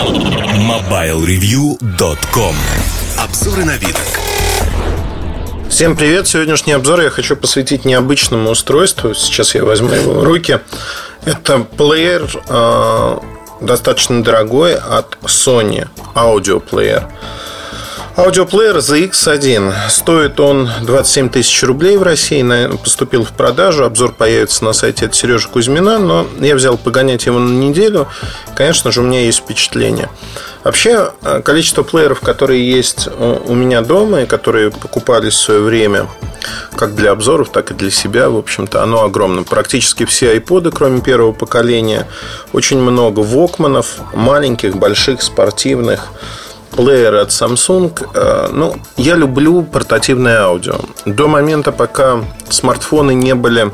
MobileReview.com 0.00 2.56
Обзоры 3.18 3.66
на 3.66 3.76
вид. 3.76 3.94
Всем 5.68 5.94
привет! 5.94 6.26
Сегодняшний 6.26 6.72
обзор 6.72 7.02
я 7.02 7.10
хочу 7.10 7.36
посвятить 7.36 7.84
необычному 7.84 8.48
устройству. 8.48 9.14
Сейчас 9.14 9.54
я 9.54 9.62
возьму 9.62 9.90
его 9.90 10.14
в 10.14 10.24
руки. 10.24 10.60
Это 11.26 11.58
плеер 11.58 12.26
э, 12.48 13.18
достаточно 13.60 14.24
дорогой 14.24 14.74
от 14.74 15.18
Sony, 15.24 15.86
аудиоплеер. 16.14 17.06
Аудиоплеер 18.16 18.78
ZX1. 18.78 19.72
Стоит 19.88 20.40
он 20.40 20.68
27 20.82 21.28
тысяч 21.28 21.62
рублей 21.62 21.96
в 21.96 22.02
России. 22.02 22.42
Поступил 22.76 23.24
в 23.24 23.30
продажу. 23.30 23.84
Обзор 23.84 24.12
появится 24.12 24.64
на 24.64 24.72
сайте 24.72 25.06
от 25.06 25.14
Сережи 25.14 25.48
Кузьмина. 25.48 25.98
Но 25.98 26.26
я 26.40 26.56
взял 26.56 26.76
погонять 26.76 27.26
его 27.26 27.38
на 27.38 27.52
неделю. 27.52 28.08
Конечно 28.56 28.90
же, 28.90 29.00
у 29.00 29.04
меня 29.04 29.20
есть 29.20 29.38
впечатление. 29.38 30.10
Вообще, 30.64 31.12
э, 31.22 31.40
количество 31.42 31.82
плееров, 31.84 32.20
которые 32.20 32.68
есть 32.68 33.08
у 33.16 33.54
меня 33.54 33.80
дома 33.80 34.22
и 34.22 34.26
которые 34.26 34.70
покупались 34.70 35.34
в 35.34 35.40
свое 35.40 35.60
время, 35.60 36.06
как 36.74 36.94
для 36.94 37.12
обзоров, 37.12 37.50
так 37.50 37.70
и 37.70 37.74
для 37.74 37.90
себя, 37.90 38.28
в 38.28 38.36
общем-то, 38.36 38.82
оно 38.82 39.04
огромно. 39.04 39.44
Практически 39.44 40.04
все 40.04 40.32
айподы, 40.32 40.70
кроме 40.70 41.00
первого 41.00 41.32
поколения, 41.32 42.06
очень 42.52 42.78
много 42.78 43.20
вокманов, 43.20 44.00
маленьких, 44.12 44.76
больших, 44.76 45.22
спортивных, 45.22 46.08
плееры 46.70 47.18
от 47.18 47.30
Samsung. 47.30 47.92
Э, 48.14 48.48
ну, 48.52 48.76
я 48.96 49.14
люблю 49.14 49.62
портативное 49.62 50.40
аудио. 50.42 50.76
До 51.04 51.28
момента, 51.28 51.72
пока 51.72 52.24
смартфоны 52.48 53.14
не 53.14 53.34
были 53.34 53.70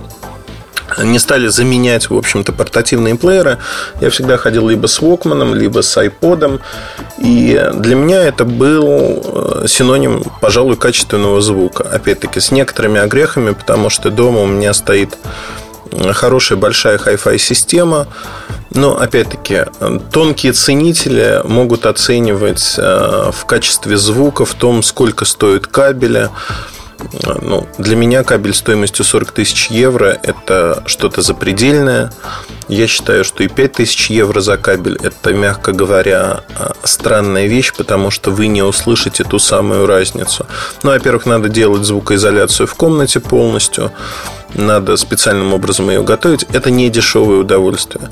не 1.02 1.18
стали 1.18 1.48
заменять, 1.48 2.10
в 2.10 2.16
общем-то, 2.16 2.52
портативные 2.52 3.16
плееры. 3.16 3.58
Я 4.00 4.10
всегда 4.10 4.36
ходил 4.36 4.68
либо 4.68 4.86
с 4.86 5.00
Walkman, 5.00 5.54
либо 5.54 5.82
с 5.82 5.96
iPod. 5.96 6.60
И 7.18 7.70
для 7.74 7.96
меня 7.96 8.22
это 8.22 8.44
был 8.44 8.84
э, 8.84 9.64
синоним, 9.68 10.22
пожалуй, 10.40 10.76
качественного 10.76 11.40
звука. 11.40 11.82
Опять-таки, 11.82 12.40
с 12.40 12.50
некоторыми 12.50 13.00
огрехами, 13.00 13.52
потому 13.52 13.90
что 13.90 14.10
дома 14.10 14.42
у 14.42 14.46
меня 14.46 14.72
стоит 14.72 15.18
хорошая 16.12 16.58
большая 16.58 16.98
Hi-Fi 16.98 17.38
система. 17.38 18.06
Но, 18.70 18.98
опять-таки, 18.98 19.64
тонкие 20.12 20.52
ценители 20.52 21.40
могут 21.44 21.86
оценивать 21.86 22.74
э, 22.76 23.30
в 23.32 23.46
качестве 23.46 23.96
звука, 23.96 24.44
в 24.44 24.54
том, 24.54 24.82
сколько 24.82 25.24
стоит 25.24 25.66
кабеля, 25.66 26.30
ну, 27.42 27.66
для 27.78 27.96
меня 27.96 28.24
кабель 28.24 28.54
стоимостью 28.54 29.04
40 29.04 29.32
тысяч 29.32 29.68
евро– 29.68 30.18
это 30.22 30.82
что-то 30.86 31.22
запредельное. 31.22 32.12
Я 32.68 32.86
считаю, 32.86 33.24
что 33.24 33.44
и 33.44 33.48
5 33.48 33.72
тысяч 33.72 34.10
евро 34.10 34.40
за 34.40 34.56
кабель– 34.56 34.98
это, 35.02 35.32
мягко 35.32 35.72
говоря, 35.72 36.40
странная 36.82 37.46
вещь, 37.46 37.72
потому 37.76 38.10
что 38.10 38.30
вы 38.30 38.46
не 38.48 38.62
услышите 38.62 39.24
ту 39.24 39.38
самую 39.38 39.86
разницу. 39.86 40.46
Ну, 40.82 40.90
во-первых, 40.90 41.26
надо 41.26 41.48
делать 41.48 41.84
звукоизоляцию 41.84 42.66
в 42.66 42.74
комнате 42.74 43.20
полностью 43.20 43.92
надо 44.56 44.96
специальным 44.96 45.52
образом 45.52 45.88
ее 45.90 46.02
готовить. 46.02 46.46
Это 46.52 46.70
не 46.70 46.88
дешевое 46.88 47.38
удовольствие. 47.38 48.08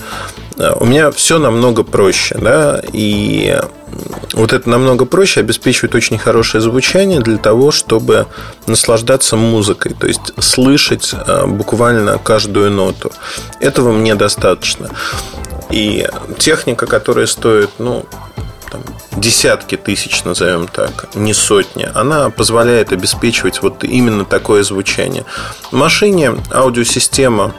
У 0.57 0.85
меня 0.85 1.11
все 1.11 1.39
намного 1.39 1.83
проще, 1.83 2.37
да, 2.39 2.81
и 2.93 3.59
вот 4.33 4.53
это 4.53 4.69
намного 4.69 5.05
проще 5.05 5.41
обеспечивает 5.41 5.95
очень 5.95 6.19
хорошее 6.19 6.61
звучание 6.61 7.21
для 7.21 7.39
того, 7.39 7.71
чтобы 7.71 8.27
наслаждаться 8.67 9.37
музыкой, 9.37 9.95
то 9.99 10.07
есть 10.07 10.33
слышать 10.39 11.13
э, 11.13 11.47
буквально 11.47 12.19
каждую 12.19 12.71
ноту. 12.71 13.13
Этого 13.61 13.93
мне 13.93 14.15
достаточно. 14.15 14.91
И 15.71 16.09
техника, 16.39 16.87
которая 16.87 17.27
стоит, 17.27 17.71
ну, 17.79 18.05
там, 18.75 19.21
десятки 19.21 19.77
тысяч, 19.77 20.25
назовем 20.25 20.67
так, 20.67 21.15
не 21.15 21.33
сотни, 21.33 21.89
она 21.95 22.31
позволяет 22.31 22.93
обеспечивать 22.93 23.63
вот 23.63 23.85
именно 23.85 24.25
такое 24.25 24.63
звучание. 24.65 25.25
В 25.71 25.77
машине 25.77 26.37
аудиосистема 26.53 27.55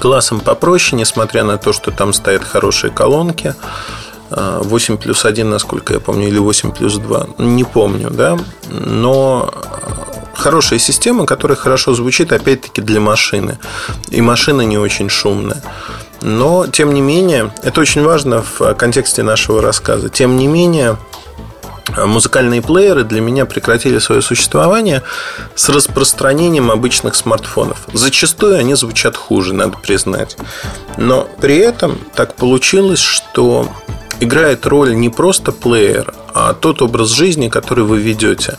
классом 0.00 0.40
попроще, 0.40 0.98
несмотря 0.98 1.44
на 1.44 1.58
то, 1.58 1.72
что 1.72 1.90
там 1.90 2.12
стоят 2.12 2.44
хорошие 2.44 2.90
колонки. 2.90 3.54
8 4.30 4.96
плюс 4.96 5.24
1, 5.24 5.48
насколько 5.48 5.92
я 5.92 6.00
помню, 6.00 6.26
или 6.26 6.38
8 6.38 6.72
плюс 6.72 6.96
2, 6.96 7.26
не 7.38 7.62
помню, 7.62 8.10
да, 8.10 8.36
но 8.68 9.52
хорошая 10.34 10.80
система, 10.80 11.24
которая 11.26 11.56
хорошо 11.56 11.94
звучит, 11.94 12.32
опять-таки, 12.32 12.80
для 12.80 13.00
машины. 13.00 13.58
И 14.08 14.20
машина 14.20 14.62
не 14.62 14.78
очень 14.78 15.08
шумная. 15.08 15.62
Но, 16.24 16.66
тем 16.66 16.94
не 16.94 17.02
менее, 17.02 17.52
это 17.62 17.82
очень 17.82 18.02
важно 18.02 18.42
в 18.42 18.74
контексте 18.74 19.22
нашего 19.22 19.60
рассказа. 19.60 20.08
Тем 20.08 20.38
не 20.38 20.46
менее, 20.46 20.96
музыкальные 21.96 22.62
плееры 22.62 23.04
для 23.04 23.20
меня 23.20 23.44
прекратили 23.44 23.98
свое 23.98 24.22
существование 24.22 25.02
с 25.54 25.68
распространением 25.68 26.70
обычных 26.70 27.14
смартфонов. 27.14 27.86
Зачастую 27.92 28.58
они 28.58 28.74
звучат 28.74 29.18
хуже, 29.18 29.52
надо 29.52 29.76
признать. 29.76 30.38
Но 30.96 31.28
при 31.42 31.58
этом 31.58 31.98
так 32.14 32.34
получилось, 32.36 33.00
что 33.00 33.68
играет 34.20 34.64
роль 34.66 34.96
не 34.96 35.10
просто 35.10 35.52
плеер, 35.52 36.14
а 36.32 36.54
тот 36.54 36.80
образ 36.80 37.10
жизни, 37.10 37.50
который 37.50 37.84
вы 37.84 38.00
ведете. 38.00 38.56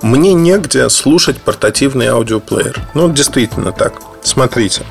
Мне 0.00 0.32
негде 0.32 0.88
слушать 0.88 1.36
портативный 1.42 2.06
аудиоплеер. 2.06 2.80
Ну, 2.94 3.12
действительно 3.12 3.72
так. 3.72 4.00
Смотрите. 4.22 4.82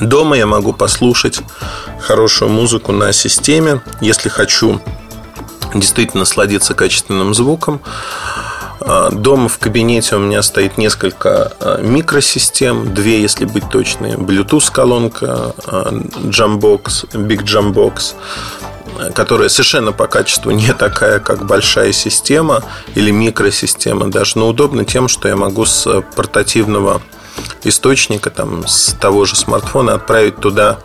Дома 0.00 0.36
я 0.36 0.46
могу 0.46 0.72
послушать 0.72 1.40
хорошую 2.00 2.50
музыку 2.50 2.92
на 2.92 3.12
системе, 3.12 3.80
если 4.00 4.28
хочу 4.28 4.80
действительно 5.74 6.20
насладиться 6.20 6.74
качественным 6.74 7.34
звуком. 7.34 7.80
А, 8.80 9.10
дома 9.10 9.48
в 9.48 9.58
кабинете 9.58 10.16
у 10.16 10.18
меня 10.18 10.42
стоит 10.42 10.76
несколько 10.76 11.52
а, 11.60 11.80
микросистем, 11.80 12.92
две, 12.92 13.20
если 13.20 13.44
быть 13.44 13.68
точной, 13.70 14.14
Bluetooth 14.14 14.72
колонка, 14.72 15.54
а, 15.66 15.92
Jambox, 16.24 17.10
Big 17.12 17.44
Jambox, 17.44 18.14
которая 19.14 19.48
совершенно 19.48 19.92
по 19.92 20.06
качеству 20.06 20.50
не 20.50 20.72
такая, 20.72 21.20
как 21.20 21.46
большая 21.46 21.92
система 21.92 22.64
или 22.94 23.10
микросистема, 23.10 24.10
даже 24.10 24.38
но 24.38 24.48
удобно 24.48 24.84
тем, 24.84 25.08
что 25.08 25.28
я 25.28 25.36
могу 25.36 25.64
с 25.64 26.02
портативного 26.16 27.00
источника, 27.64 28.30
там, 28.30 28.66
с 28.66 28.94
того 28.94 29.24
же 29.24 29.36
смартфона 29.36 29.94
отправить 29.94 30.36
туда 30.36 30.78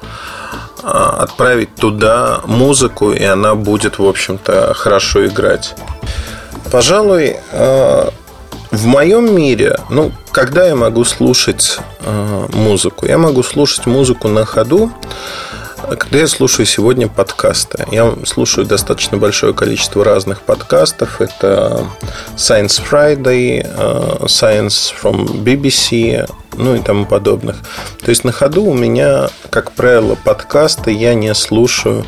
а, 0.84 1.24
отправить 1.24 1.76
туда 1.76 2.42
музыку, 2.46 3.12
и 3.12 3.24
она 3.24 3.56
будет, 3.56 4.00
в 4.00 4.06
общем-то, 4.06 4.74
хорошо 4.74 5.26
играть. 5.26 5.76
Пожалуй, 6.72 7.38
а, 7.52 8.10
в 8.72 8.86
моем 8.86 9.36
мире, 9.36 9.80
ну, 9.90 10.12
когда 10.32 10.68
я 10.68 10.76
могу 10.76 11.04
слушать 11.04 11.80
а, 12.02 12.48
музыку? 12.54 13.06
Я 13.06 13.18
могу 13.18 13.44
слушать 13.44 13.86
музыку 13.86 14.28
на 14.28 14.46
ходу, 14.46 14.92
когда 15.96 16.20
я 16.20 16.28
слушаю 16.28 16.66
сегодня 16.66 17.08
подкасты. 17.08 17.86
Я 17.92 18.14
слушаю 18.26 18.68
достаточно 18.68 19.18
большое 19.18 19.54
количество 19.54 20.04
разных 20.04 20.42
подкастов. 20.42 21.22
Это 21.22 21.88
Science 22.36 22.82
Friday, 22.90 23.66
Science 24.26 24.94
from 25.02 25.44
BBC, 25.44 26.30
ну 26.58 26.76
и 26.76 26.80
тому 26.80 27.06
подобных. 27.06 27.58
То 28.02 28.10
есть 28.10 28.24
на 28.24 28.32
ходу 28.32 28.66
у 28.66 28.74
меня, 28.74 29.30
как 29.50 29.72
правило, 29.72 30.16
подкасты 30.16 30.92
я 30.92 31.14
не 31.14 31.34
слушаю. 31.34 32.06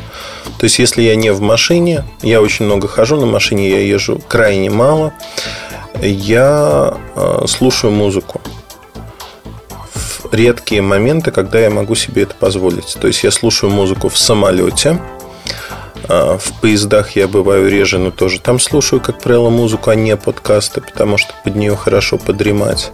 То 0.58 0.64
есть 0.64 0.78
если 0.78 1.02
я 1.02 1.16
не 1.16 1.32
в 1.32 1.40
машине, 1.40 2.04
я 2.22 2.42
очень 2.42 2.66
много 2.66 2.86
хожу 2.86 3.16
на 3.16 3.26
машине, 3.26 3.70
я 3.70 3.80
езжу 3.80 4.20
крайне 4.28 4.68
мало, 4.68 5.14
я 6.02 6.94
э, 7.14 7.44
слушаю 7.46 7.92
музыку 7.92 8.40
редкие 10.32 10.82
моменты, 10.82 11.30
когда 11.30 11.58
я 11.58 11.70
могу 11.70 11.94
себе 11.94 12.22
это 12.22 12.34
позволить. 12.34 12.96
То 13.00 13.06
есть 13.06 13.24
я 13.24 13.30
слушаю 13.30 13.70
музыку 13.70 14.08
в 14.08 14.18
самолете, 14.18 15.00
э, 16.08 16.38
в 16.38 16.60
поездах 16.60 17.16
я 17.16 17.28
бываю 17.28 17.68
реже, 17.70 17.98
но 17.98 18.10
тоже 18.10 18.40
там 18.40 18.60
слушаю, 18.60 19.00
как 19.00 19.20
правило, 19.20 19.50
музыку, 19.50 19.90
а 19.90 19.94
не 19.94 20.16
подкасты, 20.16 20.80
потому 20.80 21.16
что 21.18 21.34
под 21.44 21.56
нее 21.56 21.76
хорошо 21.76 22.18
подремать. 22.18 22.92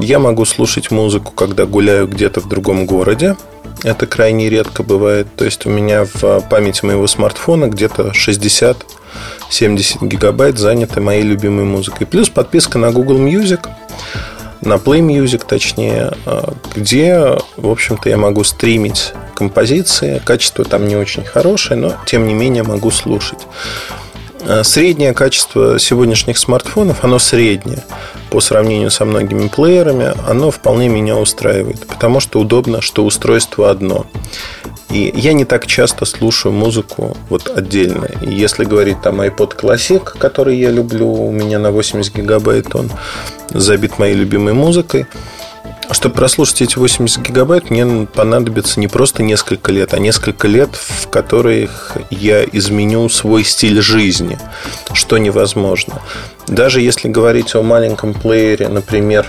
Я 0.00 0.18
могу 0.18 0.44
слушать 0.44 0.90
музыку, 0.90 1.32
когда 1.32 1.64
гуляю 1.66 2.06
где-то 2.06 2.40
в 2.40 2.48
другом 2.48 2.86
городе. 2.86 3.36
Это 3.84 4.06
крайне 4.06 4.50
редко 4.50 4.82
бывает. 4.82 5.28
То 5.36 5.44
есть 5.44 5.66
у 5.66 5.70
меня 5.70 6.04
в 6.04 6.40
памяти 6.48 6.84
моего 6.84 7.06
смартфона 7.06 7.66
где-то 7.66 8.12
60-70 8.12 8.76
гигабайт 10.02 10.58
заняты 10.58 11.00
моей 11.00 11.22
любимой 11.22 11.64
музыкой. 11.64 12.06
Плюс 12.06 12.28
подписка 12.28 12.78
на 12.78 12.90
Google 12.92 13.18
Music, 13.18 13.68
на 14.60 14.74
Play 14.74 15.00
Music 15.00 15.44
точнее, 15.46 16.12
а, 16.26 16.54
где, 16.74 17.38
в 17.56 17.68
общем-то, 17.68 18.08
я 18.08 18.16
могу 18.16 18.44
стримить 18.44 19.12
композиции. 19.34 20.20
Качество 20.24 20.64
там 20.64 20.88
не 20.88 20.96
очень 20.96 21.24
хорошее, 21.24 21.78
но 21.80 21.94
тем 22.06 22.26
не 22.26 22.34
менее 22.34 22.62
могу 22.62 22.90
слушать. 22.90 23.46
Э, 24.48 24.64
среднее 24.64 25.12
качество 25.12 25.78
сегодняшних 25.78 26.38
смартфонов, 26.38 27.04
оно 27.04 27.18
среднее 27.18 27.84
по 28.30 28.40
сравнению 28.40 28.90
со 28.90 29.04
многими 29.04 29.46
плеерами, 29.48 30.14
оно 30.26 30.50
вполне 30.50 30.88
меня 30.88 31.16
устраивает, 31.16 31.86
потому 31.86 32.18
что 32.18 32.40
удобно, 32.40 32.80
что 32.80 33.04
устройство 33.04 33.70
одно. 33.70 34.06
И 34.88 35.12
я 35.14 35.34
не 35.34 35.44
так 35.44 35.66
часто 35.66 36.06
слушаю 36.06 36.52
музыку 36.54 37.14
вот 37.28 37.50
отдельно. 37.54 38.08
И 38.22 38.32
если 38.32 38.64
говорить 38.64 39.02
там 39.02 39.20
iPod 39.20 39.54
Classic, 39.54 40.02
который 40.18 40.56
я 40.56 40.70
люблю, 40.70 41.12
у 41.12 41.30
меня 41.30 41.58
на 41.58 41.70
80 41.70 42.16
гигабайт 42.16 42.74
он 42.74 42.90
забит 43.50 43.98
моей 43.98 44.14
любимой 44.14 44.54
музыкой– 44.54 45.06
чтобы 45.94 46.14
прослушать 46.14 46.62
эти 46.62 46.78
80 46.78 47.22
гигабайт, 47.22 47.70
мне 47.70 48.06
понадобится 48.06 48.78
не 48.78 48.88
просто 48.88 49.22
несколько 49.22 49.72
лет, 49.72 49.94
а 49.94 49.98
несколько 49.98 50.46
лет, 50.46 50.70
в 50.74 51.08
которых 51.08 51.96
я 52.10 52.44
изменю 52.44 53.08
свой 53.08 53.44
стиль 53.44 53.80
жизни, 53.80 54.38
что 54.92 55.18
невозможно. 55.18 56.02
Даже 56.46 56.80
если 56.80 57.08
говорить 57.08 57.54
о 57.54 57.62
маленьком 57.62 58.12
плеере, 58.14 58.68
например, 58.68 59.26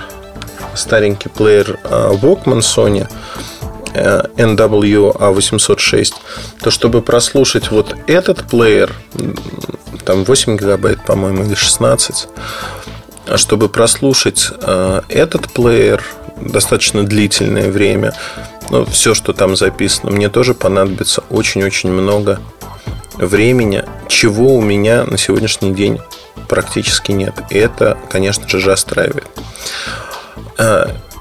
старенький 0.75 1.29
плеер 1.29 1.79
а, 1.83 2.11
Walkman 2.13 2.59
Sony 2.59 3.07
э, 3.93 4.23
NWA806, 4.37 6.13
то 6.61 6.71
чтобы 6.71 7.01
прослушать 7.01 7.71
вот 7.71 7.95
этот 8.07 8.47
плеер, 8.47 8.93
там 10.05 10.23
8 10.23 10.57
гигабайт, 10.57 11.05
по-моему, 11.05 11.43
или 11.43 11.55
16, 11.55 12.27
а 13.27 13.37
чтобы 13.37 13.69
прослушать 13.69 14.49
э, 14.61 15.01
этот 15.09 15.49
плеер 15.51 16.03
достаточно 16.41 17.03
длительное 17.03 17.71
время, 17.71 18.13
ну, 18.69 18.85
все, 18.85 19.13
что 19.13 19.33
там 19.33 19.55
записано, 19.55 20.11
мне 20.11 20.29
тоже 20.29 20.53
понадобится 20.53 21.23
очень-очень 21.29 21.91
много 21.91 22.39
времени, 23.15 23.83
чего 24.07 24.55
у 24.55 24.61
меня 24.61 25.03
на 25.05 25.17
сегодняшний 25.17 25.73
день 25.73 25.99
практически 26.47 27.11
нет. 27.11 27.33
И 27.49 27.57
это, 27.57 27.97
конечно 28.09 28.47
же, 28.47 28.59
расстраивает. 28.69 29.27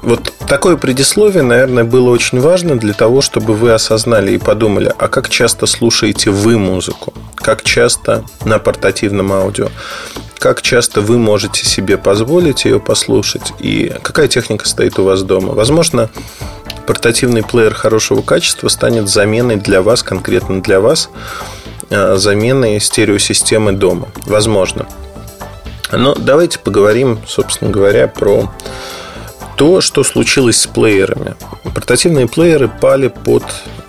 Вот 0.01 0.33
такое 0.47 0.77
предисловие, 0.77 1.43
наверное, 1.43 1.83
было 1.83 2.11
очень 2.11 2.39
важно 2.39 2.79
для 2.79 2.95
того, 2.95 3.21
чтобы 3.21 3.55
вы 3.55 3.73
осознали 3.73 4.33
и 4.33 4.39
подумали, 4.39 4.95
а 4.97 5.09
как 5.09 5.29
часто 5.29 5.67
слушаете 5.67 6.31
вы 6.31 6.57
музыку? 6.57 7.13
Как 7.49 7.63
часто 7.63 8.27
на 8.45 8.59
портативном 8.59 9.33
аудио? 9.33 9.71
как 10.39 10.61
часто 10.61 11.01
вы 11.01 11.17
можете 11.17 11.65
себе 11.65 11.97
позволить 11.97 12.67
ее 12.67 12.79
послушать 12.79 13.55
и 13.59 13.91
какая 14.03 14.29
техника 14.29 14.69
стоит 14.69 14.99
у 14.99 15.05
вас 15.05 15.23
дома. 15.23 15.55
Возможно, 15.55 16.11
портативный 16.87 17.43
плеер 17.43 17.73
хорошего 17.73 18.21
качества 18.21 18.69
станет 18.69 19.09
заменой 19.09 19.57
для 19.57 19.81
вас, 19.81 20.03
конкретно 20.03 20.61
для 20.61 20.79
вас, 20.81 21.09
а, 21.89 22.17
заменой 22.17 22.81
стереосистемы 22.81 23.73
дома. 23.73 24.09
Возможно. 24.27 24.87
Но 25.91 26.15
давайте 26.15 26.59
поговорим, 26.59 27.19
собственно 27.27 27.71
говоря, 27.71 28.09
про 28.09 28.53
то, 29.59 29.81
что 29.81 30.05
случилось 30.05 30.61
с 30.61 30.67
плеерами. 30.69 31.35
Портативные 31.75 32.29
плееры 32.29 32.69
пали 32.69 33.09
под 33.09 33.43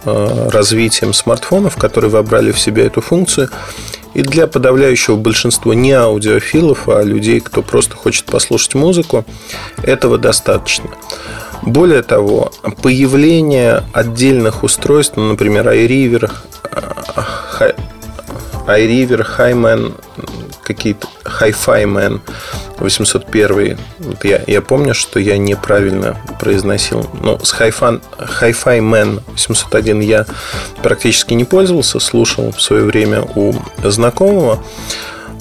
а, 0.03 0.49
развитием 0.49 1.13
смартфонов, 1.13 1.77
которые 1.77 2.09
вобрали 2.09 2.51
в 2.51 2.59
себя 2.59 2.85
эту 2.85 3.01
функцию 3.01 3.49
и 4.15 4.23
для 4.23 4.47
подавляющего 4.47 5.15
большинства 5.15 5.73
не 5.73 5.91
аудиофилов, 5.91 6.89
а 6.89 7.03
людей, 7.03 7.39
кто 7.39 7.61
просто 7.61 7.95
хочет 7.95 8.25
послушать 8.25 8.73
музыку, 8.73 9.25
этого 9.83 10.17
достаточно. 10.17 10.89
Более 11.61 12.01
того, 12.01 12.51
появление 12.81 13.83
отдельных 13.93 14.63
устройств, 14.63 15.17
ну, 15.17 15.29
например, 15.29 15.67
iRiver, 15.67 16.31
iRiver, 18.69 19.25
Highman, 19.37 19.93
какие-то 20.63 21.07
Hi-Fi 21.23 21.83
Man 21.85 22.21
801. 22.77 23.77
Вот 23.99 24.23
я, 24.23 24.41
я 24.45 24.61
помню, 24.61 24.93
что 24.93 25.19
я 25.19 25.37
неправильно 25.37 26.17
произносил. 26.39 27.09
Но 27.21 27.39
с 27.39 27.53
Hi-Fi, 27.53 28.01
Man 28.79 29.21
801 29.27 29.99
я 30.01 30.25
практически 30.83 31.33
не 31.33 31.45
пользовался, 31.45 31.99
слушал 31.99 32.51
в 32.51 32.61
свое 32.61 32.83
время 32.83 33.23
у 33.35 33.53
знакомого. 33.83 34.63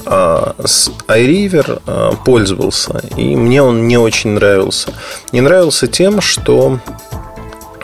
А 0.07 0.55
с 0.65 0.91
iRiver 1.07 1.83
а, 1.87 2.13
пользовался, 2.25 3.03
и 3.17 3.37
мне 3.37 3.63
он 3.63 3.87
не 3.87 3.99
очень 3.99 4.31
нравился. 4.31 4.95
Не 5.33 5.43
нравился 5.43 5.87
тем, 5.87 6.23
что 6.23 6.81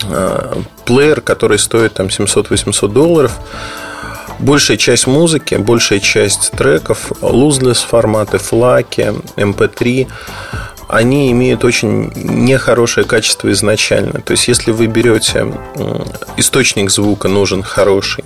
а, 0.05 0.63
плеер, 0.87 1.21
который 1.21 1.59
стоит 1.59 1.95
там 1.95 2.07
700-800 2.07 2.89
долларов, 2.89 3.33
Большая 4.39 4.77
часть 4.77 5.07
музыки, 5.07 5.55
большая 5.55 6.01
часть 6.01 6.53
треков, 6.53 7.13
lossless 7.21 7.87
форматы, 7.87 8.39
флаки, 8.39 9.13
MP3, 9.37 10.09
они 10.89 11.33
имеют 11.33 11.65
очень 11.65 12.13
нехорошее 12.15 13.07
качество 13.07 13.51
изначально. 13.53 14.21
То 14.21 14.33
есть, 14.33 14.49
если 14.49 14.71
вы 14.71 14.87
берете 14.87 15.53
источник 16.37 16.91
звука 16.91 17.29
нужен 17.29 17.63
хороший, 17.63 18.25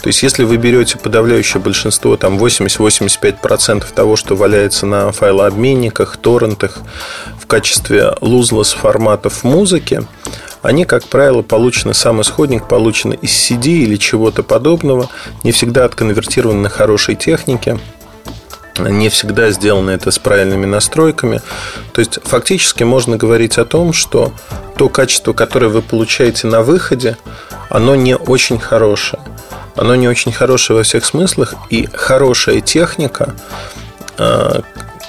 то 0.00 0.06
есть, 0.06 0.22
если 0.22 0.44
вы 0.44 0.56
берете 0.56 0.98
подавляющее 0.98 1.60
большинство, 1.60 2.16
там 2.16 2.38
80-85% 2.38 3.92
того, 3.92 4.16
что 4.16 4.36
валяется 4.36 4.86
на 4.86 5.10
файлообменниках, 5.10 6.16
торрентах 6.16 6.78
в 7.40 7.46
качестве 7.46 8.14
lossless 8.20 8.76
форматов 8.76 9.42
музыки, 9.42 10.02
они, 10.66 10.84
как 10.84 11.04
правило, 11.04 11.42
получены, 11.42 11.94
сам 11.94 12.20
исходник 12.20 12.66
получен 12.66 13.12
из 13.12 13.30
CD 13.30 13.68
или 13.68 13.94
чего-то 13.96 14.42
подобного, 14.42 15.08
не 15.44 15.52
всегда 15.52 15.84
отконвертированы 15.84 16.60
на 16.60 16.68
хорошей 16.68 17.14
технике, 17.14 17.78
не 18.76 19.08
всегда 19.08 19.50
сделано 19.52 19.90
это 19.90 20.10
с 20.10 20.18
правильными 20.18 20.66
настройками. 20.66 21.40
То 21.92 22.00
есть 22.00 22.18
фактически 22.24 22.82
можно 22.82 23.16
говорить 23.16 23.58
о 23.58 23.64
том, 23.64 23.92
что 23.92 24.32
то 24.76 24.88
качество, 24.88 25.32
которое 25.32 25.68
вы 25.68 25.82
получаете 25.82 26.48
на 26.48 26.62
выходе, 26.62 27.16
оно 27.70 27.94
не 27.94 28.16
очень 28.16 28.58
хорошее. 28.58 29.22
Оно 29.76 29.94
не 29.94 30.08
очень 30.08 30.32
хорошее 30.32 30.78
во 30.78 30.82
всех 30.82 31.04
смыслах, 31.04 31.54
и 31.70 31.86
хорошая 31.92 32.60
техника, 32.60 33.34
а, 34.18 34.62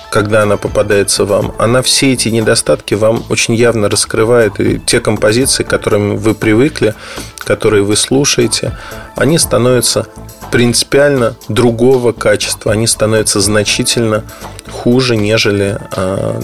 когда 0.10 0.44
она 0.44 0.58
попадается 0.58 1.26
вам, 1.26 1.54
она 1.58 1.82
все 1.82 2.14
эти 2.14 2.30
недостатки 2.30 2.94
вам 2.94 3.24
очень 3.30 3.56
явно 3.56 3.90
раскрывает. 3.90 4.60
И 4.60 4.80
те 4.80 5.00
композиции, 5.00 5.64
к 5.64 5.70
которым 5.70 6.18
вы 6.18 6.34
привыкли, 6.34 6.96
которые 7.40 7.84
вы 7.84 7.96
слушаете, 7.96 8.78
они 9.16 9.38
становятся 9.38 10.08
принципиально 10.52 11.36
другого 11.50 12.14
качества. 12.14 12.72
Они 12.72 12.88
становятся 12.88 13.42
значительно 13.42 14.24
хуже, 14.70 15.18
нежели 15.18 15.78
а, 15.92 16.42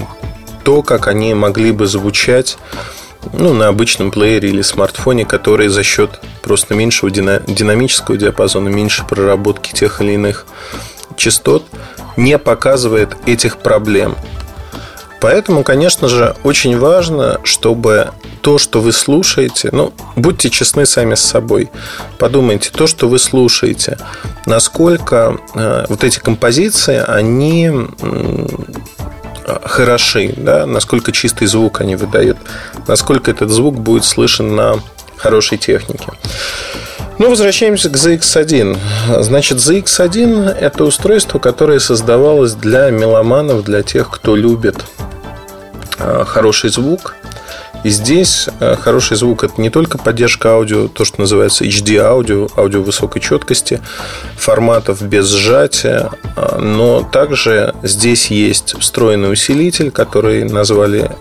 то, 0.63 0.81
как 0.81 1.07
они 1.07 1.33
могли 1.33 1.71
бы 1.71 1.87
звучать 1.87 2.57
ну, 3.31 3.53
на 3.53 3.69
обычном 3.69 4.11
плеере 4.11 4.49
или 4.49 4.61
смартфоне, 4.61 5.25
который 5.25 5.69
за 5.69 5.83
счет 5.83 6.19
просто 6.41 6.75
меньшего 6.75 7.09
динамического 7.09 8.17
диапазона, 8.17 8.67
меньше 8.67 9.05
проработки 9.05 9.71
тех 9.71 10.01
или 10.01 10.13
иных 10.13 10.45
частот 11.15 11.63
не 12.17 12.37
показывает 12.37 13.15
этих 13.25 13.57
проблем. 13.57 14.15
Поэтому, 15.21 15.63
конечно 15.63 16.09
же, 16.09 16.35
очень 16.43 16.77
важно, 16.77 17.39
чтобы 17.45 18.11
то, 18.41 18.57
что 18.57 18.81
вы 18.81 18.91
слушаете, 18.91 19.69
ну, 19.71 19.93
будьте 20.17 20.49
честны 20.49 20.85
сами 20.85 21.15
с 21.15 21.21
собой. 21.21 21.69
Подумайте, 22.17 22.71
то, 22.73 22.87
что 22.87 23.07
вы 23.07 23.19
слушаете, 23.19 23.97
насколько 24.45 25.37
э, 25.55 25.85
вот 25.87 26.03
эти 26.03 26.19
композиции, 26.19 27.01
они 27.07 27.71
э, 28.01 28.47
хороши, 29.63 30.33
да, 30.35 30.65
насколько 30.65 31.13
чистый 31.13 31.47
звук 31.47 31.79
они 31.79 31.95
выдают, 31.95 32.37
насколько 32.87 33.31
этот 33.31 33.49
звук 33.49 33.79
будет 33.79 34.03
слышен 34.03 34.57
на 34.57 34.75
хорошей 35.15 35.57
технике. 35.57 36.07
Ну, 37.19 37.29
возвращаемся 37.29 37.89
к 37.89 37.93
ZX1. 37.93 39.21
Значит, 39.21 39.59
ZX1– 39.59 40.49
это 40.59 40.83
устройство, 40.83 41.37
которое 41.37 41.79
создавалось 41.79 42.53
для 42.53 42.89
меломанов, 42.89 43.63
для 43.63 43.83
тех, 43.83 44.09
кто 44.09 44.35
любит 44.35 44.83
а, 45.99 46.25
хороший 46.25 46.71
звук. 46.71 47.15
И 47.83 47.89
здесь 47.89 48.49
а, 48.59 48.75
хороший 48.75 49.15
звук– 49.15 49.43
это 49.45 49.61
не 49.61 49.69
только 49.69 49.99
поддержка 49.99 50.53
аудио, 50.53 50.87
то, 50.87 51.05
что 51.05 51.21
называется 51.21 51.65
HD-аудио, 51.65 52.49
аудио 52.57 52.81
высокой 52.81 53.21
четкости, 53.21 53.79
форматов 54.35 55.03
без 55.03 55.27
сжатия, 55.27 56.09
а, 56.35 56.57
но 56.57 57.03
также 57.03 57.75
здесь 57.83 58.31
есть 58.31 58.75
встроенный 58.79 59.31
усилитель, 59.31 59.91
который 59.91 60.45
назвали 60.45 61.11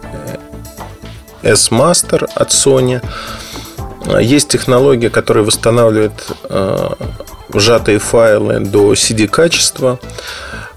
S-Master 1.43 2.31
от 2.35 2.49
Sony– 2.49 3.03
есть 4.21 4.49
технология, 4.49 5.11
которая 5.11 5.45
восстанавливает 5.45 6.13
э, 6.49 6.89
сжатые 7.53 7.99
файлы 7.99 8.61
до 8.61 8.93
CD-качества. 8.95 9.99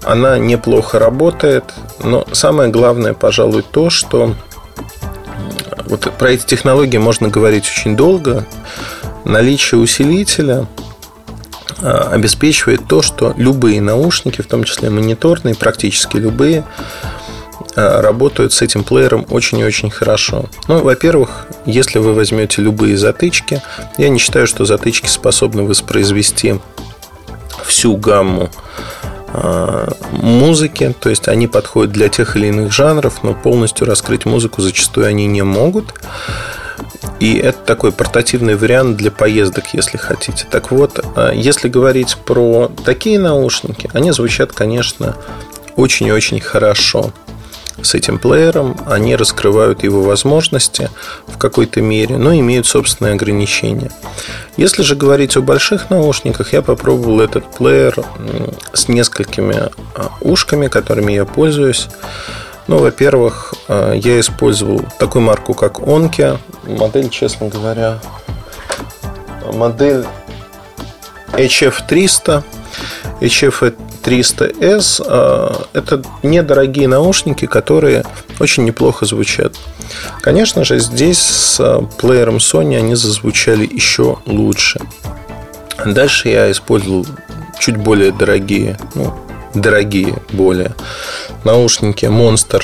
Она 0.02 0.38
неплохо 0.38 0.98
работает, 0.98 1.64
но 2.02 2.26
самое 2.32 2.70
главное, 2.70 3.14
пожалуй, 3.14 3.62
то, 3.62 3.90
что 3.90 4.34
вот 5.86 6.12
про 6.18 6.30
эти 6.30 6.44
технологии 6.46 6.98
можно 6.98 7.28
говорить 7.28 7.64
очень 7.64 7.96
долго. 7.96 8.46
Наличие 9.24 9.80
усилителя 9.80 10.66
обеспечивает 11.82 12.86
то, 12.86 13.02
что 13.02 13.34
любые 13.36 13.80
наушники, 13.80 14.40
в 14.40 14.46
том 14.46 14.64
числе 14.64 14.90
мониторные, 14.90 15.54
практически 15.54 16.16
любые, 16.16 16.64
работают 17.76 18.52
с 18.52 18.62
этим 18.62 18.82
плеером 18.82 19.26
очень 19.30 19.58
и 19.58 19.64
очень 19.64 19.90
хорошо. 19.90 20.46
Ну, 20.66 20.82
во-первых, 20.82 21.46
если 21.66 21.98
вы 21.98 22.14
возьмете 22.14 22.62
любые 22.62 22.96
затычки, 22.96 23.62
я 23.98 24.08
не 24.08 24.18
считаю, 24.18 24.46
что 24.46 24.64
затычки 24.64 25.08
способны 25.08 25.62
воспроизвести 25.62 26.58
всю 27.64 27.96
гамму 27.96 28.50
а, 29.28 29.92
музыки, 30.12 30.94
то 30.98 31.10
есть 31.10 31.28
они 31.28 31.46
подходят 31.46 31.92
для 31.92 32.08
тех 32.08 32.36
или 32.36 32.46
иных 32.46 32.72
жанров, 32.72 33.22
но 33.22 33.34
полностью 33.34 33.86
раскрыть 33.86 34.24
музыку 34.24 34.62
зачастую 34.62 35.06
они 35.06 35.26
не 35.26 35.42
могут. 35.42 35.92
И 37.20 37.36
это 37.36 37.58
такой 37.58 37.92
портативный 37.92 38.56
вариант 38.56 38.96
для 38.98 39.10
поездок, 39.10 39.72
если 39.72 39.96
хотите. 39.96 40.46
Так 40.50 40.70
вот, 40.70 41.04
а, 41.14 41.32
если 41.32 41.68
говорить 41.68 42.16
про 42.24 42.70
такие 42.84 43.18
наушники, 43.18 43.90
они 43.92 44.12
звучат, 44.12 44.52
конечно, 44.52 45.16
очень 45.76 46.06
и 46.06 46.12
очень 46.12 46.40
хорошо 46.40 47.12
с 47.82 47.94
этим 47.94 48.18
плеером, 48.18 48.76
они 48.86 49.16
раскрывают 49.16 49.82
его 49.82 50.02
возможности 50.02 50.90
в 51.26 51.38
какой-то 51.38 51.80
мере, 51.80 52.16
но 52.16 52.34
имеют 52.34 52.66
собственные 52.66 53.14
ограничения. 53.14 53.90
Если 54.56 54.82
же 54.82 54.96
говорить 54.96 55.36
о 55.36 55.42
больших 55.42 55.90
наушниках, 55.90 56.52
я 56.52 56.62
попробовал 56.62 57.20
этот 57.20 57.44
плеер 57.52 58.02
с 58.72 58.88
несколькими 58.88 59.70
а, 59.94 60.10
ушками, 60.20 60.68
которыми 60.68 61.12
я 61.12 61.24
пользуюсь. 61.24 61.88
Ну, 62.66 62.78
во-первых, 62.78 63.54
а, 63.68 63.92
я 63.92 64.18
использовал 64.18 64.82
такую 64.98 65.22
марку, 65.22 65.54
как 65.54 65.78
Onke. 65.78 66.38
Модель, 66.64 67.10
честно 67.10 67.48
говоря, 67.48 67.98
модель 69.52 70.04
HF300. 71.32 72.42
HF 73.20 73.74
300S 74.02 75.04
а,– 75.06 75.66
это 75.72 76.02
недорогие 76.22 76.88
наушники, 76.88 77.46
которые 77.46 78.04
очень 78.40 78.64
неплохо 78.64 79.06
звучат. 79.06 79.54
Конечно 80.20 80.64
же, 80.64 80.78
здесь 80.78 81.18
с 81.18 81.60
а, 81.60 81.82
плеером 81.98 82.36
Sony 82.36 82.76
они 82.76 82.94
зазвучали 82.94 83.68
еще 83.70 84.18
лучше. 84.26 84.80
Дальше 85.84 86.28
я 86.28 86.50
использовал 86.50 87.06
чуть 87.58 87.76
более 87.76 88.12
дорогие, 88.12 88.78
ну, 88.94 89.14
дорогие 89.54 90.16
более 90.32 90.74
наушники 91.44 92.06
Monster 92.06 92.62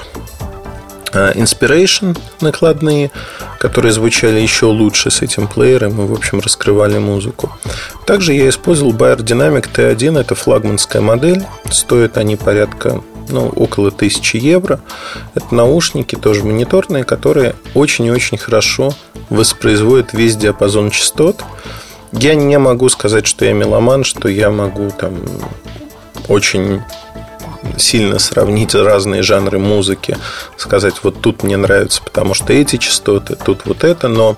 Inspiration 1.12 2.18
накладные, 2.40 3.10
которые 3.58 3.92
звучали 3.92 4.40
еще 4.40 4.66
лучше 4.66 5.10
с 5.10 5.22
этим 5.22 5.46
плеером 5.46 6.00
и, 6.02 6.06
в 6.06 6.12
общем, 6.12 6.40
раскрывали 6.40 6.98
музыку. 6.98 7.52
Также 8.06 8.32
я 8.32 8.48
использовал 8.48 8.92
Bayer 8.92 9.18
Dynamic 9.18 9.68
T1, 9.72 10.18
это 10.18 10.34
флагманская 10.34 11.02
модель, 11.02 11.44
стоят 11.70 12.16
они 12.16 12.36
порядка 12.36 13.02
ну, 13.28 13.48
около 13.48 13.88
1000 13.88 14.38
евро. 14.38 14.80
Это 15.34 15.54
наушники, 15.54 16.16
тоже 16.16 16.44
мониторные, 16.44 17.04
которые 17.04 17.54
очень 17.74 18.06
и 18.06 18.10
очень 18.10 18.38
хорошо 18.38 18.94
воспроизводят 19.30 20.12
весь 20.12 20.36
диапазон 20.36 20.90
частот. 20.90 21.42
Я 22.12 22.34
не 22.34 22.58
могу 22.58 22.88
сказать, 22.88 23.26
что 23.26 23.44
я 23.44 23.52
меломан, 23.52 24.04
что 24.04 24.28
я 24.28 24.50
могу 24.50 24.90
там 24.90 25.16
очень 26.28 26.82
сильно 27.76 28.18
сравнить 28.18 28.74
разные 28.74 29.22
жанры 29.22 29.58
музыки, 29.58 30.16
сказать, 30.56 30.94
вот 31.02 31.20
тут 31.20 31.42
мне 31.42 31.56
нравится, 31.56 32.02
потому 32.02 32.34
что 32.34 32.52
эти 32.52 32.76
частоты, 32.76 33.36
тут 33.36 33.66
вот 33.66 33.84
это, 33.84 34.08
но 34.08 34.36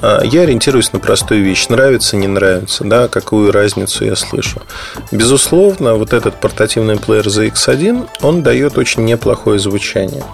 а, 0.00 0.22
я 0.24 0.42
ориентируюсь 0.42 0.92
на 0.92 0.98
простую 0.98 1.42
вещь. 1.42 1.68
Нравится, 1.68 2.16
не 2.16 2.26
нравится, 2.26 2.84
да, 2.84 3.08
какую 3.08 3.52
разницу 3.52 4.04
я 4.04 4.16
слышу. 4.16 4.62
Безусловно, 5.10 5.94
вот 5.94 6.12
этот 6.12 6.40
портативный 6.40 6.96
плеер 6.96 7.26
ZX1, 7.26 8.08
он 8.22 8.42
дает 8.42 8.78
очень 8.78 9.04
неплохое 9.04 9.58
звучание. 9.58 10.24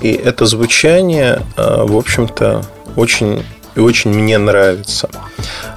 И 0.00 0.12
это 0.12 0.46
звучание, 0.46 1.42
а, 1.56 1.84
в 1.86 1.96
общем-то, 1.96 2.62
очень 2.96 3.44
и 3.74 3.80
очень 3.80 4.12
мне 4.12 4.38
нравится. 4.38 5.08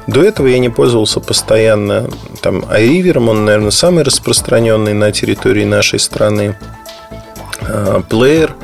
До 0.08 0.24
этого 0.24 0.48
я 0.48 0.60
не 0.60 0.70
пользовался 0.70 1.20
постоянно 1.20 2.10
там 2.42 2.60
iRiver, 2.60 3.18
он, 3.30 3.46
наверное, 3.46 3.72
самый 3.72 4.04
распространенный 4.04 4.94
на 4.94 5.12
территории 5.12 5.66
нашей 5.66 6.00
страны 6.00 6.58
а, 7.62 8.02
плеер. 8.02 8.56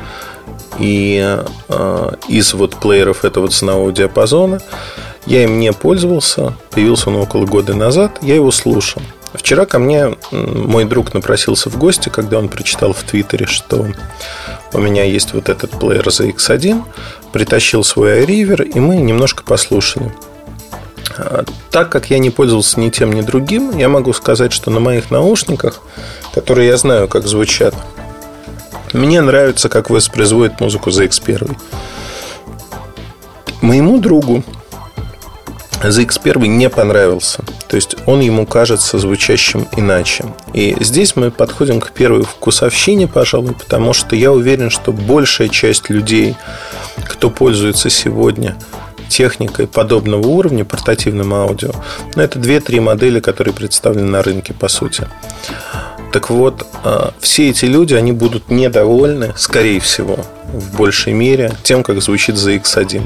И 0.79 1.21
а, 1.69 2.15
из 2.27 2.53
вот 2.53 2.75
плееров 2.77 3.25
этого 3.25 3.47
ценового 3.47 3.91
диапазона 3.91 4.59
я 5.25 5.43
им 5.43 5.59
не 5.59 5.71
пользовался. 5.71 6.53
Появился 6.71 7.09
он 7.09 7.17
около 7.17 7.45
года 7.45 7.73
назад. 7.73 8.19
Я 8.21 8.35
его 8.35 8.51
слушал. 8.51 9.01
Вчера 9.33 9.65
ко 9.65 9.79
мне 9.79 10.15
мой 10.31 10.85
друг 10.85 11.13
напросился 11.13 11.69
в 11.69 11.77
гости, 11.77 12.09
когда 12.09 12.37
он 12.37 12.49
прочитал 12.49 12.93
в 12.93 13.03
Твиттере, 13.03 13.47
что 13.47 13.87
у 14.73 14.77
меня 14.79 15.03
есть 15.03 15.33
вот 15.33 15.49
этот 15.49 15.71
плеер 15.71 16.07
ZX1, 16.07 16.83
притащил 17.31 17.83
свой 17.83 18.23
iRiver, 18.23 18.63
и 18.63 18.79
мы 18.79 18.97
немножко 18.97 19.43
послушали. 19.43 20.13
А, 21.17 21.43
так 21.71 21.91
как 21.91 22.09
я 22.09 22.19
не 22.19 22.29
пользовался 22.29 22.79
ни 22.79 22.89
тем, 22.89 23.11
ни 23.13 23.21
другим, 23.21 23.77
я 23.77 23.89
могу 23.89 24.13
сказать, 24.13 24.53
что 24.53 24.71
на 24.71 24.79
моих 24.79 25.11
наушниках, 25.11 25.81
которые 26.33 26.67
я 26.67 26.77
знаю, 26.77 27.07
как 27.07 27.27
звучат, 27.27 27.75
мне 28.93 29.21
нравится, 29.21 29.69
как 29.69 29.89
воспроизводит 29.89 30.59
музыку 30.59 30.91
ZX1. 30.91 31.57
Моему 33.61 33.99
другу 33.99 34.43
ZX1 35.83 36.47
не 36.47 36.69
понравился. 36.69 37.43
То 37.67 37.75
есть 37.75 37.95
он 38.05 38.21
ему 38.21 38.45
кажется 38.45 38.97
звучащим 38.97 39.67
иначе. 39.75 40.25
И 40.53 40.75
здесь 40.79 41.15
мы 41.15 41.31
подходим 41.31 41.79
к 41.81 41.91
первой 41.91 42.23
вкусовщине, 42.23 43.07
пожалуй, 43.07 43.53
потому 43.53 43.93
что 43.93 44.15
я 44.15 44.31
уверен, 44.31 44.69
что 44.69 44.91
большая 44.91 45.49
часть 45.49 45.89
людей, 45.89 46.35
кто 47.05 47.29
пользуется 47.29 47.89
сегодня 47.89 48.55
техникой 49.09 49.67
подобного 49.67 50.27
уровня, 50.27 50.65
портативным 50.65 51.33
аудио, 51.33 51.71
ну, 52.15 52.23
это 52.23 52.39
2-3 52.39 52.79
модели, 52.81 53.19
которые 53.19 53.53
представлены 53.53 54.09
на 54.09 54.23
рынке, 54.23 54.53
по 54.53 54.67
сути. 54.67 55.07
Так 56.13 56.29
вот, 56.29 56.67
а, 56.83 57.11
все 57.19 57.49
эти 57.49 57.65
люди, 57.65 57.95
они 57.95 58.11
будут 58.11 58.51
недовольны, 58.51 59.33
скорее 59.35 59.79
всего, 59.79 60.19
в 60.45 60.77
большей 60.77 61.11
мере, 61.11 61.51
тем, 61.63 61.81
как 61.81 62.03
звучит 62.03 62.35
ZX1. 62.35 63.01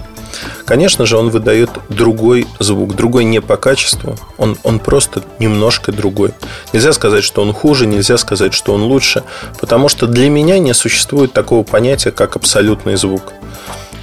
Конечно 0.66 1.06
же, 1.06 1.16
он 1.16 1.30
выдает 1.30 1.70
другой 1.88 2.46
звук, 2.60 2.96
другой 2.98 3.24
не 3.24 3.40
по 3.40 3.56
качеству, 3.56 4.18
он, 4.38 4.58
он 4.64 4.80
просто 4.80 5.24
немножко 5.40 5.94
другой. 5.94 6.34
Нельзя 6.74 6.92
сказать, 6.92 7.24
что 7.24 7.42
он 7.42 7.54
хуже, 7.54 7.88
нельзя 7.88 8.18
сказать, 8.18 8.54
что 8.54 8.74
он 8.74 8.84
лучше, 8.84 9.24
потому 9.62 9.88
что 9.88 10.06
для 10.06 10.30
меня 10.30 10.60
не 10.60 10.74
существует 10.74 11.32
такого 11.32 11.64
понятия, 11.64 12.12
как 12.12 12.36
абсолютный 12.36 12.98
звук. 12.98 13.32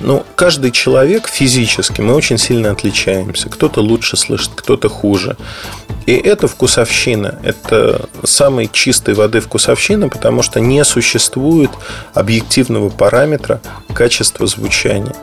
Ну, 0.04 0.22
каждый 0.36 0.70
человек 0.70 1.28
физически, 1.28 2.02
мы 2.02 2.14
очень 2.14 2.36
сильно 2.36 2.70
отличаемся. 2.70 3.48
Кто-то 3.48 3.80
лучше 3.80 4.18
слышит, 4.18 4.50
кто-то 4.54 4.90
хуже. 4.90 5.38
И 6.04 6.12
это 6.12 6.46
вкусовщина. 6.46 7.38
Это 7.42 8.06
самой 8.22 8.68
чистой 8.70 9.14
воды 9.14 9.40
вкусовщина, 9.40 10.10
потому 10.10 10.42
что 10.42 10.60
не 10.60 10.84
существует 10.84 11.70
объективного 12.12 12.90
параметра 12.90 13.62
качества 13.94 14.46
звучания. 14.46 15.16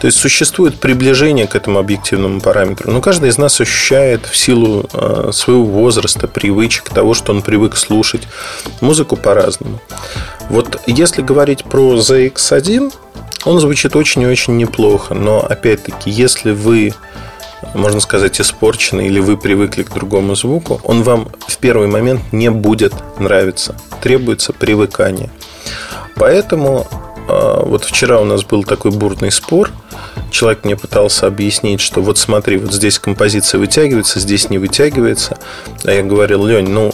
То 0.00 0.06
есть 0.06 0.18
существует 0.18 0.78
приближение 0.78 1.48
к 1.48 1.56
этому 1.56 1.80
объективному 1.80 2.40
параметру. 2.40 2.92
Но 2.92 3.00
каждый 3.00 3.30
из 3.30 3.38
нас 3.38 3.60
ощущает 3.60 4.26
в 4.26 4.36
силу 4.36 4.88
э, 4.92 5.30
своего 5.32 5.64
возраста, 5.64 6.28
привычек, 6.28 6.88
того, 6.88 7.14
что 7.14 7.32
он 7.32 7.42
привык 7.42 7.76
слушать 7.76 8.22
музыку 8.80 9.16
по-разному. 9.16 9.80
Вот 10.48 10.80
если 10.86 11.20
говорить 11.20 11.64
про 11.64 11.96
ZX1, 11.96 12.92
он 13.44 13.60
звучит 13.60 13.96
очень 13.96 14.22
и 14.22 14.26
очень 14.26 14.56
неплохо. 14.56 15.14
Но 15.14 15.40
опять-таки, 15.40 16.10
если 16.10 16.52
вы 16.52 16.92
можно 17.74 18.00
сказать, 18.00 18.40
испорчены 18.40 19.06
или 19.06 19.20
вы 19.20 19.36
привыкли 19.36 19.82
к 19.82 19.92
другому 19.92 20.34
звуку, 20.34 20.80
он 20.84 21.02
вам 21.02 21.28
в 21.46 21.58
первый 21.58 21.88
момент 21.88 22.32
не 22.32 22.50
будет 22.50 22.94
нравиться. 23.18 23.76
Требуется 24.00 24.52
привыкание. 24.52 25.30
Поэтому 26.16 26.86
вот 27.64 27.84
вчера 27.84 28.20
у 28.20 28.24
нас 28.24 28.44
был 28.44 28.64
такой 28.64 28.90
бурный 28.90 29.30
спор. 29.30 29.70
Человек 30.30 30.64
мне 30.64 30.76
пытался 30.76 31.26
объяснить, 31.26 31.80
что 31.80 32.00
вот 32.00 32.18
смотри, 32.18 32.56
вот 32.56 32.72
здесь 32.72 32.98
композиция 32.98 33.58
вытягивается, 33.58 34.20
здесь 34.20 34.50
не 34.50 34.58
вытягивается. 34.58 35.38
А 35.84 35.92
я 35.92 36.02
говорил, 36.02 36.46
Лень, 36.46 36.68
ну 36.68 36.92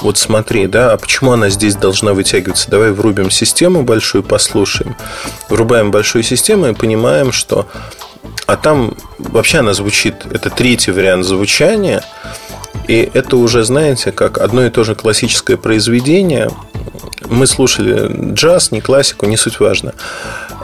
вот 0.00 0.18
смотри, 0.18 0.66
да, 0.66 0.92
а 0.92 0.96
почему 0.96 1.32
она 1.32 1.50
здесь 1.50 1.76
должна 1.76 2.12
вытягиваться? 2.12 2.70
Давай 2.70 2.92
врубим 2.92 3.30
систему 3.30 3.82
большую, 3.82 4.22
послушаем. 4.22 4.96
Врубаем 5.48 5.90
большую 5.90 6.22
систему 6.22 6.66
и 6.66 6.74
понимаем, 6.74 7.32
что... 7.32 7.66
А 8.46 8.56
там 8.56 8.94
вообще 9.18 9.58
она 9.58 9.74
звучит, 9.74 10.26
это 10.30 10.48
третий 10.48 10.90
вариант 10.90 11.24
звучания, 11.26 12.02
и 12.86 13.08
это 13.12 13.36
уже, 13.36 13.64
знаете, 13.64 14.12
как 14.12 14.38
одно 14.38 14.64
и 14.64 14.70
то 14.70 14.84
же 14.84 14.94
классическое 14.94 15.56
произведение, 15.56 16.50
мы 17.28 17.46
слушали 17.46 18.32
джаз, 18.32 18.70
не 18.70 18.80
классику, 18.80 19.26
не 19.26 19.36
суть 19.36 19.60
важно. 19.60 19.92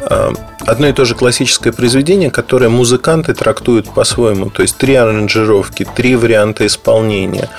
э, 0.08 0.32
одно 0.66 0.88
и 0.88 0.92
то 0.92 1.04
же 1.04 1.14
классическое 1.14 1.73
произведение, 1.73 2.30
которое 2.30 2.68
музыканты 2.68 3.34
трактуют 3.34 3.92
по-своему. 3.92 4.50
То 4.50 4.62
есть 4.62 4.76
три 4.76 4.94
аранжировки, 4.94 5.87
три 5.94 6.16
варианта 6.16 6.66
исполнения. 6.66 7.50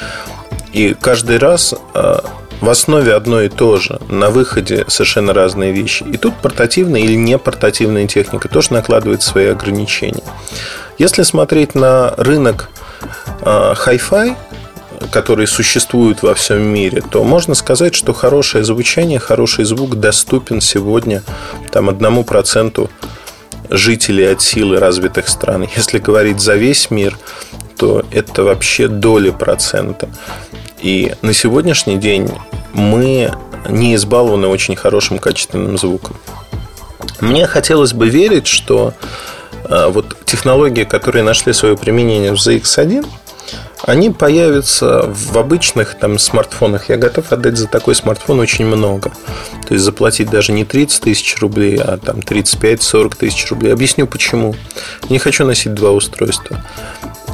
И 0.74 0.96
каждый 1.00 1.38
раз 1.38 1.76
э, 1.94 2.20
в 2.62 2.70
основе 2.70 3.14
одно 3.14 3.42
и 3.42 3.50
то 3.50 3.78
же, 3.78 4.00
на 4.10 4.30
выходе 4.30 4.86
совершенно 4.88 5.34
разные 5.34 5.72
вещи. 5.72 6.04
И 6.12 6.18
тут 6.18 6.36
портативная 6.42 7.02
или 7.02 7.16
не 7.16 7.38
портативная 7.38 8.08
техника 8.08 8.50
тоже 8.50 8.74
накладывает 8.74 9.22
свои 9.22 9.48
ограничения. 9.48 10.24
Если 10.98 11.24
смотреть 11.24 11.76
на 11.76 12.16
рынок 12.18 12.70
Hi-Fi, 13.42 14.36
который 15.12 15.48
существует 15.48 16.24
во 16.24 16.34
всем 16.34 16.62
мире, 16.62 17.02
то 17.02 17.24
можно 17.24 17.56
сказать, 17.56 17.96
что 17.96 18.14
хорошее 18.14 18.64
звучание, 18.64 19.20
хороший 19.20 19.66
звук 19.66 19.96
доступен 19.96 20.62
сегодня 20.62 21.24
там, 21.72 21.90
одному 21.90 22.24
проценту 22.24 22.90
жителей 23.70 24.32
от 24.32 24.42
силы 24.42 24.80
развитых 24.80 25.28
стран. 25.30 25.68
Если 25.76 26.00
говорить 26.00 26.40
за 26.40 26.56
весь 26.56 26.92
мир, 26.92 27.18
то 27.78 28.04
это 28.12 28.44
вообще 28.44 28.88
доли 28.88 29.32
процента. 29.32 30.10
И 30.82 31.14
на 31.22 31.34
сегодняшний 31.34 31.98
день 31.98 32.30
мы 32.74 33.34
не 33.68 33.96
избалованы 33.96 34.48
очень 34.48 34.76
хорошим 34.76 35.20
качественным 35.20 35.78
звуком. 35.78 36.16
Мне 37.20 37.48
хотелось 37.48 37.94
бы 37.94 38.08
верить, 38.10 38.48
что 38.48 38.94
э, 39.64 39.88
вот 39.88 40.18
технологии, 40.26 40.84
которые 40.84 41.24
нашли 41.24 41.54
свое 41.54 41.76
применение 41.76 42.32
в 42.32 42.36
ZX1, 42.36 43.06
они 43.84 44.10
появятся 44.10 45.04
в 45.08 45.38
обычных 45.38 45.98
там, 45.98 46.18
смартфонах. 46.18 46.90
Я 46.90 46.98
готов 46.98 47.32
отдать 47.32 47.58
за 47.58 47.68
такой 47.68 47.96
смартфон 47.96 48.40
очень 48.40 48.66
много. 48.66 49.12
То 49.68 49.74
есть 49.74 49.84
заплатить 49.84 50.30
даже 50.30 50.52
не 50.52 50.66
30 50.66 51.04
тысяч 51.04 51.38
рублей, 51.40 51.78
а 51.78 51.98
там 51.98 52.18
35-40 52.20 53.16
тысяч 53.18 53.50
рублей. 53.50 53.74
Объясню 53.74 54.08
почему. 54.08 54.56
Не 55.10 55.20
хочу 55.20 55.46
носить 55.46 55.74
два 55.74 55.92
устройства. 55.92 56.64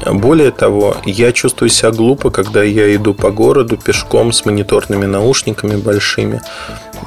Более 0.05 0.51
того, 0.51 0.97
я 1.05 1.31
чувствую 1.31 1.69
себя 1.69 1.91
глупо, 1.91 2.31
когда 2.31 2.63
я 2.63 2.93
иду 2.95 3.13
по 3.13 3.29
городу 3.29 3.77
пешком 3.77 4.33
с 4.33 4.45
мониторными 4.45 5.05
наушниками 5.05 5.75
большими. 5.75 6.41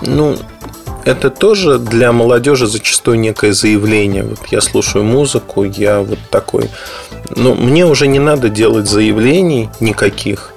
Ну, 0.02 0.36
это 1.04 1.30
тоже 1.30 1.78
для 1.78 2.12
молодежи 2.12 2.66
зачастую 2.66 3.18
некое 3.18 3.52
заявление. 3.52 4.24
Вот 4.24 4.40
я 4.50 4.60
слушаю 4.60 5.04
музыку, 5.04 5.64
я 5.64 6.00
вот 6.00 6.18
такой. 6.30 6.70
Но 7.36 7.54
мне 7.54 7.86
уже 7.86 8.06
не 8.06 8.18
надо 8.18 8.48
делать 8.48 8.88
заявлений 8.88 9.68
никаких. 9.80 10.52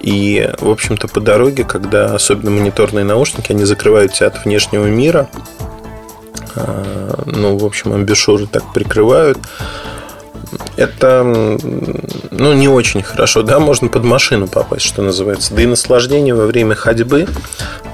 И, 0.00 0.50
в 0.58 0.70
общем-то, 0.70 1.08
по 1.08 1.20
дороге, 1.20 1.64
когда 1.64 2.14
особенно 2.14 2.50
мониторные 2.50 3.04
наушники, 3.04 3.52
они 3.52 3.64
закрывают 3.64 4.14
тебя 4.14 4.28
от 4.28 4.44
внешнего 4.44 4.86
мира. 4.86 5.28
А, 6.54 7.22
ну, 7.26 7.58
в 7.58 7.64
общем, 7.64 7.92
амбишуры 7.92 8.46
так 8.46 8.72
прикрывают 8.72 9.38
это 10.76 11.22
ну, 11.24 12.52
не 12.52 12.68
очень 12.68 13.02
хорошо. 13.02 13.42
Да, 13.42 13.58
можно 13.58 13.88
под 13.88 14.04
машину 14.04 14.46
попасть, 14.46 14.84
что 14.84 15.02
называется. 15.02 15.54
Да 15.54 15.62
и 15.62 15.66
наслаждение 15.66 16.34
во 16.34 16.46
время 16.46 16.74
ходьбы 16.74 17.26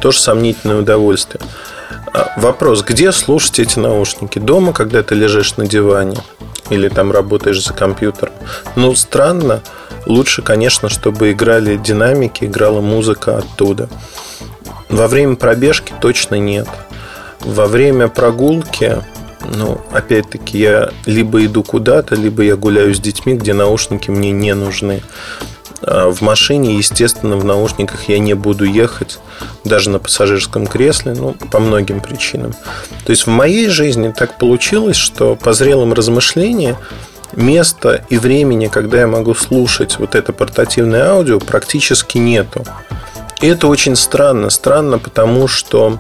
тоже 0.03 0.19
сомнительное 0.19 0.81
удовольствие. 0.81 1.41
А, 2.13 2.33
вопрос, 2.37 2.83
где 2.83 3.13
слушать 3.13 3.61
эти 3.61 3.79
наушники? 3.79 4.41
Дома, 4.41 4.73
когда 4.73 5.05
ты 5.05 5.15
лежишь 5.15 5.57
на 5.57 5.67
диване 5.67 6.19
или 6.71 6.89
там 6.89 7.13
работаешь 7.13 7.65
за 7.65 7.73
компьютером? 7.73 8.35
Ну, 8.75 8.97
странно. 8.97 9.63
Лучше, 10.05 10.43
конечно, 10.43 10.89
чтобы 10.89 11.31
играли 11.31 11.77
динамики, 11.77 12.45
играла 12.45 12.81
музыка 12.81 13.39
оттуда. 13.39 13.89
Во 14.89 15.07
время 15.07 15.37
пробежки 15.37 15.95
точно 16.01 16.35
нет. 16.35 16.67
Во 17.41 17.67
время 17.67 18.09
прогулки 18.09 18.99
ну, 19.57 19.81
опять-таки, 19.91 20.59
я 20.59 20.91
либо 21.07 21.45
иду 21.45 21.63
куда-то, 21.63 22.15
либо 22.15 22.43
я 22.43 22.57
гуляю 22.57 22.95
с 22.95 23.01
детьми, 23.01 23.35
где 23.35 23.55
наушники 23.55 24.11
мне 24.11 24.31
не 24.31 24.55
нужны. 24.55 25.03
А 25.83 26.11
в 26.11 26.21
машине, 26.21 26.77
естественно, 26.77 27.37
в 27.37 27.45
наушниках 27.45 28.09
я 28.09 28.19
не 28.19 28.35
буду 28.35 28.65
ехать, 28.65 29.19
даже 29.65 29.91
на 29.91 29.99
пассажирском 29.99 30.67
кресле, 30.67 31.15
ну, 31.15 31.35
по 31.51 31.59
многим 31.59 32.01
причинам. 32.01 32.55
То 33.05 33.11
есть 33.11 33.27
в 33.27 33.31
моей 33.31 33.69
жизни 33.69 34.13
так 34.17 34.39
получилось, 34.39 34.97
что 34.97 35.37
по 35.37 35.53
зрелым 35.53 35.93
размышлениям 35.93 36.77
места 37.35 38.05
и 38.11 38.19
времени, 38.19 38.69
когда 38.69 39.01
я 39.01 39.07
могу 39.07 39.35
слушать 39.35 39.99
вот 39.99 40.15
это 40.15 40.33
портативное 40.33 41.09
аудио, 41.09 41.39
практически 41.39 42.19
нету. 42.19 42.65
И 43.41 43.47
это 43.47 43.67
очень 43.67 43.97
странно. 43.97 44.51
Странно, 44.51 44.99
потому 44.99 45.49
что 45.49 45.99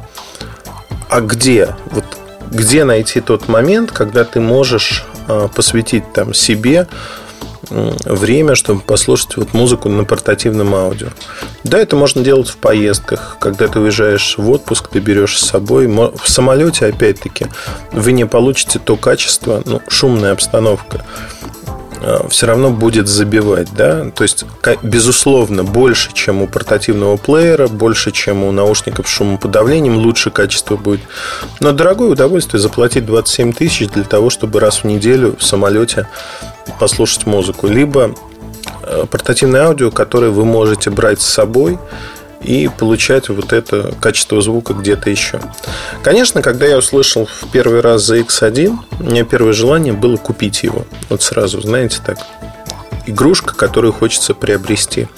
а 1.12 1.20
где? 1.20 1.74
Вот 1.90 2.04
где 2.50 2.84
найти 2.84 3.20
тот 3.20 3.48
момент, 3.48 3.92
когда 3.92 4.24
ты 4.24 4.40
можешь 4.40 5.04
а, 5.28 5.48
посвятить 5.48 6.12
там 6.12 6.34
себе 6.34 6.86
время, 8.04 8.54
чтобы 8.54 8.80
послушать 8.80 9.36
вот 9.36 9.54
музыку 9.54 9.88
на 9.88 10.04
портативном 10.04 10.74
аудио. 10.74 11.08
Да, 11.64 11.78
это 11.78 11.96
можно 11.96 12.22
делать 12.22 12.48
в 12.48 12.56
поездках, 12.56 13.36
когда 13.40 13.68
ты 13.68 13.80
уезжаешь 13.80 14.36
в 14.38 14.50
отпуск, 14.50 14.88
ты 14.88 15.00
берешь 15.00 15.38
с 15.38 15.46
собой. 15.46 15.86
В 15.86 16.28
самолете, 16.28 16.86
опять-таки, 16.86 17.46
вы 17.92 18.12
не 18.12 18.26
получите 18.26 18.78
то 18.78 18.96
качество, 18.96 19.62
ну, 19.64 19.80
шумная 19.88 20.32
обстановка, 20.32 21.04
все 22.28 22.46
равно 22.46 22.70
будет 22.70 23.08
забивать, 23.08 23.68
да, 23.76 24.10
то 24.10 24.22
есть, 24.22 24.44
безусловно, 24.82 25.64
больше, 25.64 26.10
чем 26.12 26.42
у 26.42 26.46
портативного 26.46 27.16
плеера, 27.16 27.68
больше, 27.68 28.10
чем 28.10 28.44
у 28.44 28.52
наушников 28.52 29.08
с 29.08 29.10
шумоподавлением, 29.10 29.96
лучше 29.96 30.30
качество 30.30 30.76
будет. 30.76 31.00
Но 31.60 31.72
дорогое 31.72 32.08
удовольствие 32.08 32.60
заплатить 32.60 33.06
27 33.06 33.52
тысяч 33.52 33.88
для 33.88 34.04
того, 34.04 34.30
чтобы 34.30 34.60
раз 34.60 34.78
в 34.78 34.84
неделю 34.84 35.36
в 35.38 35.44
самолете 35.44 36.08
послушать 36.78 37.26
музыку. 37.26 37.68
Либо 37.68 38.14
э, 38.82 39.04
портативное 39.10 39.66
аудио, 39.66 39.90
которое 39.90 40.30
вы 40.30 40.44
можете 40.44 40.90
брать 40.90 41.20
с 41.20 41.26
собой 41.26 41.78
и 42.44 42.68
получать 42.68 43.28
вот 43.28 43.52
это 43.52 43.94
качество 44.00 44.40
звука 44.40 44.74
где-то 44.74 45.10
еще. 45.10 45.40
Конечно, 46.02 46.42
когда 46.42 46.66
я 46.66 46.78
услышал 46.78 47.26
в 47.26 47.50
первый 47.50 47.80
раз 47.80 48.02
за 48.02 48.18
X1, 48.18 48.76
у 49.00 49.04
меня 49.04 49.24
первое 49.24 49.52
желание 49.52 49.92
было 49.92 50.16
купить 50.16 50.62
его. 50.62 50.84
Вот 51.08 51.22
сразу, 51.22 51.60
знаете, 51.60 51.98
так. 52.04 52.18
Игрушка, 53.06 53.54
которую 53.54 53.92
хочется 53.92 54.32
приобрести. 54.32 55.08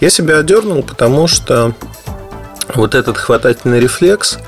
Я 0.00 0.10
себя 0.10 0.38
одернул, 0.38 0.82
потому 0.82 1.26
что 1.26 1.74
вот 2.74 2.94
этот 2.94 3.18
хватательный 3.18 3.80
рефлекс, 3.80 4.38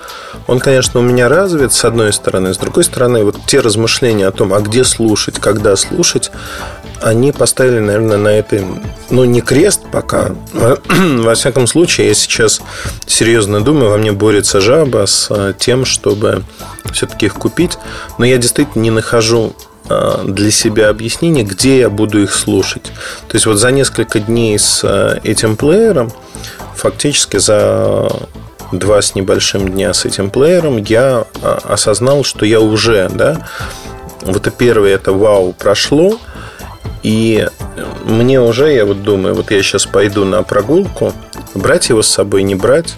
он, 0.47 0.61
конечно, 0.61 1.01
у 1.01 1.03
меня 1.03 1.29
развит, 1.29 1.73
с 1.73 1.85
одной 1.85 2.13
стороны. 2.13 2.55
С 2.55 2.59
другой 2.59 2.85
стороны, 2.85 3.25
вот 3.25 3.37
те 3.47 3.61
размышления 3.61 4.27
о 4.27 4.33
том, 4.33 4.53
а 4.53 4.61
где 4.61 4.85
слушать, 4.85 5.39
когда 5.39 5.77
слушать, 5.77 6.31
они 7.03 7.33
поставили, 7.33 7.81
наверное, 7.81 8.17
на 8.17 8.29
этой, 8.29 8.65
ну, 9.11 9.25
не 9.25 9.41
крест 9.41 9.83
пока. 9.93 10.35
Во 10.53 11.35
всяком 11.35 11.67
случае, 11.67 12.09
я 12.09 12.15
сейчас 12.15 12.61
серьезно 13.07 13.61
думаю, 13.61 13.91
во 13.91 13.99
мне 13.99 14.13
борется 14.13 14.61
жаба 14.61 15.07
с 15.07 15.29
э, 15.31 15.53
тем, 15.59 15.85
чтобы 15.85 16.45
все-таки 16.93 17.27
их 17.27 17.35
купить. 17.35 17.79
Но 18.19 18.25
я 18.25 18.39
действительно 18.39 18.83
не 18.83 18.91
нахожу 18.91 19.55
э, 19.89 20.25
для 20.25 20.51
себя 20.51 20.89
объяснение, 20.89 21.45
где 21.45 21.81
я 21.81 21.91
буду 21.91 22.23
их 22.23 22.35
слушать. 22.35 22.85
То 23.29 23.35
есть 23.35 23.47
вот 23.47 23.57
за 23.57 23.71
несколько 23.71 24.21
дней 24.21 24.59
с 24.59 24.81
э, 24.83 25.21
этим 25.25 25.57
плеером, 25.57 26.11
фактически 26.85 27.39
за 27.39 28.11
два 28.71 29.01
с 29.01 29.15
небольшим 29.15 29.71
дня 29.71 29.95
с 29.95 30.05
этим 30.05 30.29
плеером, 30.29 30.77
я 30.77 31.25
осознал, 31.43 32.25
что 32.25 32.45
я 32.45 32.61
уже, 32.61 33.09
да, 33.09 33.49
вот 34.21 34.37
это 34.37 34.51
первое, 34.51 34.95
это 34.95 35.13
вау 35.13 35.55
прошло, 35.55 36.19
и 37.03 37.49
мне 38.05 38.39
уже, 38.39 38.71
я 38.75 38.85
вот 38.85 39.03
думаю, 39.03 39.35
вот 39.35 39.51
я 39.51 39.63
сейчас 39.63 39.87
пойду 39.87 40.27
на 40.27 40.43
прогулку, 40.43 41.15
брать 41.55 41.89
его 41.89 42.03
с 42.03 42.09
собой, 42.09 42.43
не 42.43 42.55
брать, 42.55 42.97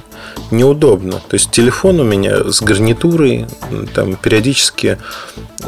неудобно. 0.50 1.20
То 1.28 1.34
есть 1.34 1.52
телефон 1.52 2.00
у 2.00 2.04
меня 2.04 2.50
с 2.50 2.60
гарнитурой, 2.62 3.46
там 3.94 4.16
периодически 4.16 4.98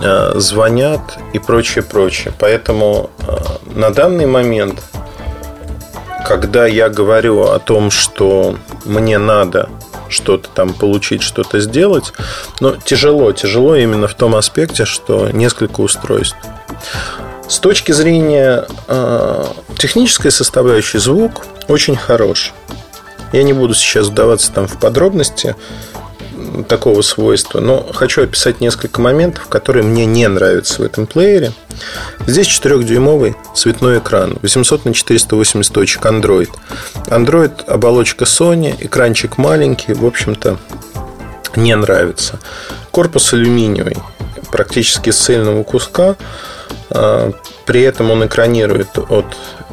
э, 0.02 0.32
звонят 0.40 1.18
и 1.34 1.38
прочее, 1.38 1.84
прочее. 1.84 2.34
Поэтому 2.36 3.10
э, 3.20 3.36
на 3.76 3.90
данный 3.90 4.26
момент, 4.26 4.82
когда 6.28 6.66
я 6.66 6.90
говорю 6.90 7.44
о 7.44 7.58
том, 7.58 7.90
что 7.90 8.58
мне 8.84 9.16
надо 9.16 9.70
что-то 10.10 10.50
там 10.50 10.74
получить, 10.74 11.22
что-то 11.22 11.58
сделать, 11.58 12.12
но 12.60 12.76
тяжело, 12.76 13.32
тяжело 13.32 13.74
именно 13.76 14.08
в 14.08 14.14
том 14.14 14.36
аспекте, 14.36 14.84
что 14.84 15.30
несколько 15.30 15.80
устройств. 15.80 16.36
С 17.48 17.58
точки 17.60 17.92
зрения 17.92 18.66
э, 18.88 19.44
технической 19.78 20.30
составляющей 20.30 20.98
звук 20.98 21.46
очень 21.66 21.96
хорош. 21.96 22.52
Я 23.32 23.42
не 23.42 23.54
буду 23.54 23.72
сейчас 23.72 24.08
вдаваться 24.08 24.52
там 24.52 24.68
в 24.68 24.78
подробности 24.78 25.56
такого 26.68 27.02
свойства, 27.02 27.60
но 27.60 27.86
хочу 27.92 28.22
описать 28.22 28.60
несколько 28.60 29.00
моментов, 29.00 29.46
которые 29.48 29.84
мне 29.84 30.06
не 30.06 30.26
нравятся 30.28 30.82
в 30.82 30.84
этом 30.84 31.06
плеере. 31.06 31.52
Здесь 32.26 32.48
4-дюймовый 32.48 33.36
цветной 33.54 33.98
экран, 33.98 34.38
800 34.42 34.84
на 34.84 34.94
480 34.94 35.72
точек 35.72 36.06
Android. 36.06 36.50
Android 37.06 37.64
оболочка 37.66 38.24
Sony, 38.24 38.74
экранчик 38.78 39.38
маленький, 39.38 39.92
в 39.92 40.04
общем-то, 40.04 40.58
не 41.56 41.74
нравится. 41.74 42.38
Корпус 42.90 43.32
алюминиевый, 43.32 43.96
практически 44.50 45.10
с 45.10 45.18
цельного 45.18 45.62
куска. 45.62 46.16
А, 46.90 47.32
при 47.66 47.82
этом 47.82 48.10
он 48.10 48.26
экранирует 48.26 48.98
от 48.98 49.26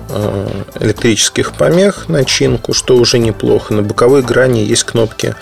а, 0.10 0.64
электрических 0.80 1.54
помех 1.54 2.10
начинку, 2.10 2.74
что 2.74 2.98
уже 2.98 3.20
неплохо. 3.20 3.74
На 3.74 3.82
боковой 3.82 4.22
грани 4.22 4.60
есть 4.60 4.84
кнопки 4.84 5.36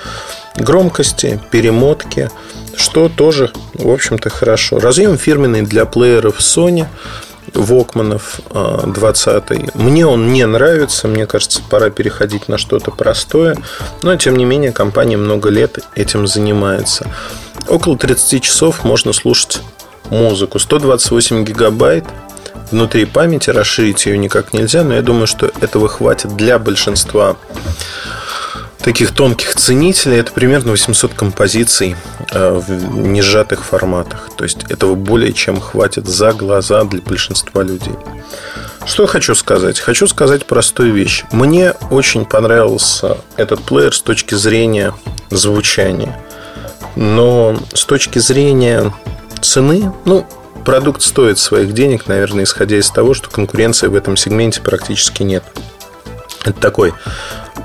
громкости, 0.56 1.40
перемотки, 1.52 2.30
что 2.76 3.10
тоже, 3.10 3.52
в 3.74 3.90
общем-то, 3.90 4.30
хорошо. 4.30 4.80
Разъем 4.80 5.18
фирменный 5.18 5.62
для 5.62 5.86
плееров 5.86 6.40
Sony– 6.40 6.88
Вокманов 7.54 8.40
20 8.52 9.76
Мне 9.76 10.08
он 10.08 10.34
не 10.34 10.46
нравится, 10.46 11.08
мне 11.08 11.26
кажется, 11.26 11.62
пора 11.70 11.90
переходить 11.90 12.48
на 12.48 12.58
что-то 12.58 12.92
простое, 12.92 13.58
но 14.02 14.16
тем 14.16 14.36
не 14.36 14.46
менее 14.46 14.72
компания 14.72 15.18
много 15.18 15.50
лет 15.50 15.80
этим 15.96 16.26
занимается. 16.28 17.08
Около 17.68 17.98
30 17.98 18.44
часов 18.44 18.84
можно 18.84 19.14
слушать 19.14 19.62
музыку. 20.10 20.60
128 20.60 21.44
гигабайт 21.44 22.06
внутри 22.72 23.06
памяти, 23.06 23.52
расширить 23.52 24.06
ее 24.06 24.18
никак 24.18 24.54
нельзя, 24.54 24.84
но 24.84 24.96
я 24.96 25.02
думаю, 25.02 25.28
что 25.28 25.52
этого 25.62 25.88
хватит 25.88 26.36
для 26.36 26.58
большинства 26.60 27.36
таких 28.84 29.12
тонких 29.12 29.56
ценителей 29.56 30.20
это 30.20 30.32
примерно 30.32 30.72
800 30.72 31.14
композиций 31.14 31.96
э, 32.32 32.54
в 32.54 32.98
несжатых 32.98 33.64
форматах. 33.64 34.30
То 34.36 34.44
есть 34.44 34.66
этого 34.70 34.96
более 34.96 35.34
чем 35.34 35.60
хватит 35.60 36.08
за 36.08 36.34
глаза 36.34 36.84
для 36.84 37.02
большинства 37.02 37.64
людей. 37.64 37.96
Что 38.86 39.08
хочу 39.08 39.34
сказать? 39.36 39.80
Хочу 39.80 40.06
сказать 40.08 40.46
простую 40.46 40.94
вещь. 40.94 41.24
Мне 41.32 41.72
очень 41.90 42.26
понравился 42.26 43.18
этот 43.38 43.64
плеер 43.64 43.96
с 43.96 44.02
точки 44.02 44.36
зрения 44.36 44.94
звучания. 45.30 46.20
Но 46.98 47.58
с 47.74 47.86
точки 47.86 48.20
зрения 48.20 48.94
цены, 49.42 49.94
ну, 50.04 50.28
продукт 50.66 51.02
стоит 51.02 51.40
своих 51.40 51.74
денег, 51.74 52.08
наверное, 52.08 52.44
исходя 52.44 52.78
из 52.78 52.90
того, 52.90 53.14
что 53.14 53.30
конкуренции 53.30 53.88
в 53.88 53.96
этом 53.96 54.18
сегменте 54.18 54.60
практически 54.62 55.24
нет. 55.24 55.44
Это 56.44 56.60
такой 56.60 56.94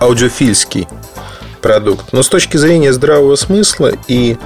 аудиофильский 0.00 0.88
продукт. 1.60 2.12
Но 2.12 2.22
с 2.22 2.28
точки 2.28 2.56
зрения 2.56 2.92
здравого 2.92 3.36
смысла 3.36 3.92
и 4.06 4.36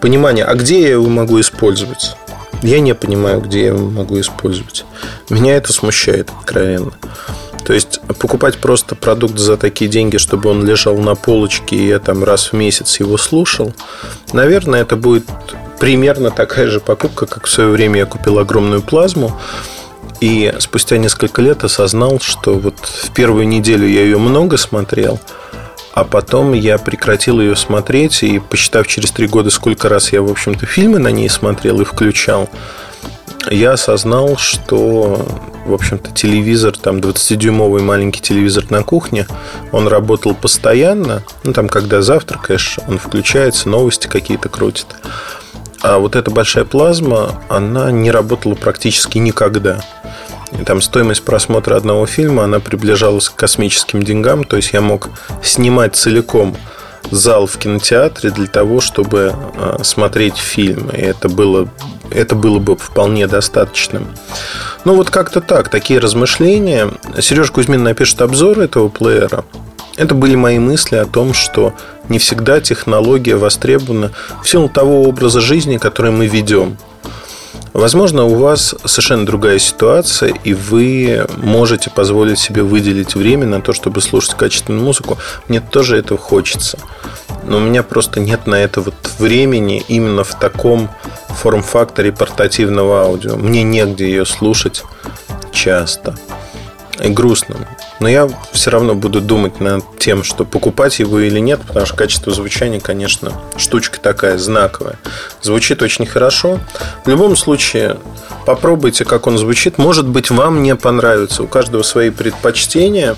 понимания, 0.00 0.44
а 0.44 0.54
где 0.54 0.82
я 0.82 0.90
его 0.90 1.08
могу 1.08 1.40
использовать? 1.40 2.16
Я 2.62 2.80
не 2.80 2.94
понимаю, 2.94 3.40
где 3.40 3.60
я 3.60 3.66
его 3.68 3.90
могу 3.90 4.20
использовать. 4.20 4.84
Меня 5.30 5.56
это 5.56 5.72
смущает 5.72 6.30
откровенно. 6.40 6.92
То 7.64 7.74
есть 7.74 8.00
покупать 8.18 8.58
просто 8.58 8.94
продукт 8.94 9.38
за 9.38 9.56
такие 9.56 9.90
деньги, 9.90 10.16
чтобы 10.16 10.50
он 10.50 10.66
лежал 10.66 10.96
на 10.98 11.14
полочке 11.14 11.76
и 11.76 11.88
я 11.88 11.98
там 11.98 12.24
раз 12.24 12.52
в 12.52 12.52
месяц 12.54 12.98
его 12.98 13.16
слушал, 13.16 13.72
наверное, 14.32 14.82
это 14.82 14.96
будет 14.96 15.26
примерно 15.78 16.30
такая 16.30 16.68
же 16.68 16.80
покупка, 16.80 17.26
как 17.26 17.46
в 17.46 17.50
свое 17.50 17.70
время 17.70 18.00
я 18.00 18.06
купил 18.06 18.38
огромную 18.38 18.82
плазму. 18.82 19.38
И 20.20 20.52
спустя 20.58 20.98
несколько 20.98 21.40
лет 21.40 21.64
осознал, 21.64 22.20
что 22.20 22.54
вот 22.54 22.76
в 22.78 23.10
первую 23.12 23.48
неделю 23.48 23.88
я 23.88 24.02
ее 24.02 24.18
много 24.18 24.58
смотрел, 24.58 25.18
а 25.94 26.04
потом 26.04 26.52
я 26.52 26.78
прекратил 26.78 27.40
ее 27.40 27.56
смотреть, 27.56 28.22
и 28.22 28.38
посчитав 28.38 28.86
через 28.86 29.10
три 29.10 29.26
года, 29.26 29.50
сколько 29.50 29.88
раз 29.88 30.12
я, 30.12 30.22
в 30.22 30.30
общем-то, 30.30 30.66
фильмы 30.66 30.98
на 30.98 31.08
ней 31.08 31.28
смотрел 31.28 31.80
и 31.80 31.84
включал, 31.84 32.48
я 33.48 33.72
осознал, 33.72 34.36
что, 34.36 35.26
в 35.64 35.72
общем-то, 35.72 36.12
телевизор, 36.12 36.76
там 36.76 36.98
20-дюймовый 36.98 37.82
маленький 37.82 38.20
телевизор 38.20 38.70
на 38.70 38.82
кухне, 38.82 39.26
он 39.72 39.88
работал 39.88 40.34
постоянно. 40.34 41.22
Ну, 41.44 41.52
там, 41.52 41.68
когда 41.68 42.02
завтракаешь, 42.02 42.78
он 42.86 42.98
включается, 42.98 43.68
новости 43.68 44.06
какие-то 44.06 44.50
крутит. 44.50 44.86
А 45.82 45.98
вот 45.98 46.14
эта 46.14 46.30
большая 46.30 46.64
плазма, 46.64 47.42
она 47.48 47.90
не 47.90 48.10
работала 48.10 48.54
практически 48.54 49.18
никогда. 49.18 49.80
И 50.52 50.64
там 50.64 50.82
стоимость 50.82 51.24
просмотра 51.24 51.76
одного 51.76 52.06
фильма, 52.06 52.44
она 52.44 52.60
приближалась 52.60 53.28
к 53.28 53.34
космическим 53.34 54.02
деньгам. 54.02 54.44
То 54.44 54.56
есть 54.56 54.72
я 54.72 54.80
мог 54.80 55.10
снимать 55.42 55.96
целиком 55.96 56.56
зал 57.10 57.46
в 57.46 57.56
кинотеатре 57.56 58.30
для 58.30 58.46
того, 58.46 58.80
чтобы 58.80 59.34
а, 59.56 59.82
смотреть 59.82 60.36
фильм. 60.36 60.90
И 60.90 61.00
это 61.00 61.28
было, 61.28 61.68
это 62.10 62.34
было 62.34 62.58
бы 62.58 62.76
вполне 62.76 63.26
достаточным. 63.26 64.08
Ну, 64.84 64.94
вот 64.94 65.10
как-то 65.10 65.40
так, 65.40 65.68
такие 65.68 65.98
размышления. 65.98 66.90
Сереж 67.20 67.50
Кузьмин 67.50 67.82
напишет 67.82 68.20
обзор 68.20 68.60
этого 68.60 68.88
плеера. 68.88 69.44
Это 70.00 70.14
были 70.14 70.34
мои 70.34 70.58
мысли 70.58 70.96
о 70.96 71.04
том, 71.04 71.34
что 71.34 71.74
не 72.08 72.18
всегда 72.18 72.62
технология 72.62 73.36
востребована 73.36 74.12
в 74.42 74.48
силу 74.48 74.70
того 74.70 75.02
образа 75.02 75.42
жизни, 75.42 75.76
который 75.76 76.10
мы 76.10 76.26
ведем. 76.26 76.78
Возможно, 77.74 78.24
у 78.24 78.34
вас 78.34 78.74
совершенно 78.86 79.26
другая 79.26 79.58
ситуация, 79.58 80.32
и 80.42 80.54
вы 80.54 81.26
можете 81.36 81.90
позволить 81.90 82.38
себе 82.38 82.62
выделить 82.62 83.14
время 83.14 83.46
на 83.46 83.60
то, 83.60 83.74
чтобы 83.74 84.00
слушать 84.00 84.38
качественную 84.38 84.82
музыку. 84.82 85.18
Мне 85.48 85.60
тоже 85.60 85.98
этого 85.98 86.18
хочется. 86.18 86.78
Но 87.44 87.58
у 87.58 87.60
меня 87.60 87.82
просто 87.82 88.20
нет 88.20 88.46
на 88.46 88.54
это 88.54 88.80
вот 88.80 88.94
времени 89.18 89.84
именно 89.86 90.24
в 90.24 90.34
таком 90.34 90.88
форм-факторе 91.28 92.10
портативного 92.10 93.02
аудио. 93.02 93.36
Мне 93.36 93.64
негде 93.64 94.06
ее 94.06 94.24
слушать 94.24 94.82
часто. 95.52 96.16
И 97.02 97.08
грустно. 97.08 97.56
Но 97.98 98.08
я 98.08 98.28
все 98.52 98.70
равно 98.70 98.94
буду 98.94 99.20
думать 99.20 99.60
над 99.60 99.98
тем, 99.98 100.22
что 100.22 100.44
покупать 100.44 100.98
его 100.98 101.20
или 101.20 101.38
нет, 101.38 101.60
потому 101.66 101.86
что 101.86 101.96
качество 101.96 102.32
звучания, 102.32 102.80
конечно, 102.80 103.32
штучка 103.56 104.00
такая 104.00 104.36
знаковая. 104.36 104.98
Звучит 105.40 105.80
очень 105.82 106.06
хорошо. 106.06 106.60
В 107.04 107.08
любом 107.08 107.36
случае, 107.36 107.96
попробуйте, 108.44 109.04
как 109.04 109.26
он 109.26 109.38
звучит. 109.38 109.78
Может 109.78 110.06
быть, 110.06 110.30
вам 110.30 110.62
не 110.62 110.76
понравится. 110.76 111.42
У 111.42 111.46
каждого 111.46 111.82
свои 111.82 112.10
предпочтения. 112.10 113.16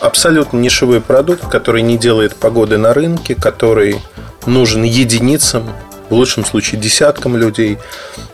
Абсолютно 0.00 0.58
нишевой 0.58 1.00
продукт, 1.00 1.46
который 1.48 1.82
не 1.82 1.96
делает 1.96 2.34
погоды 2.34 2.78
на 2.78 2.94
рынке, 2.94 3.34
который 3.34 4.00
нужен 4.46 4.82
единицам, 4.82 5.70
в 6.08 6.14
лучшем 6.14 6.44
случае 6.44 6.80
десяткам 6.80 7.36
людей. 7.36 7.78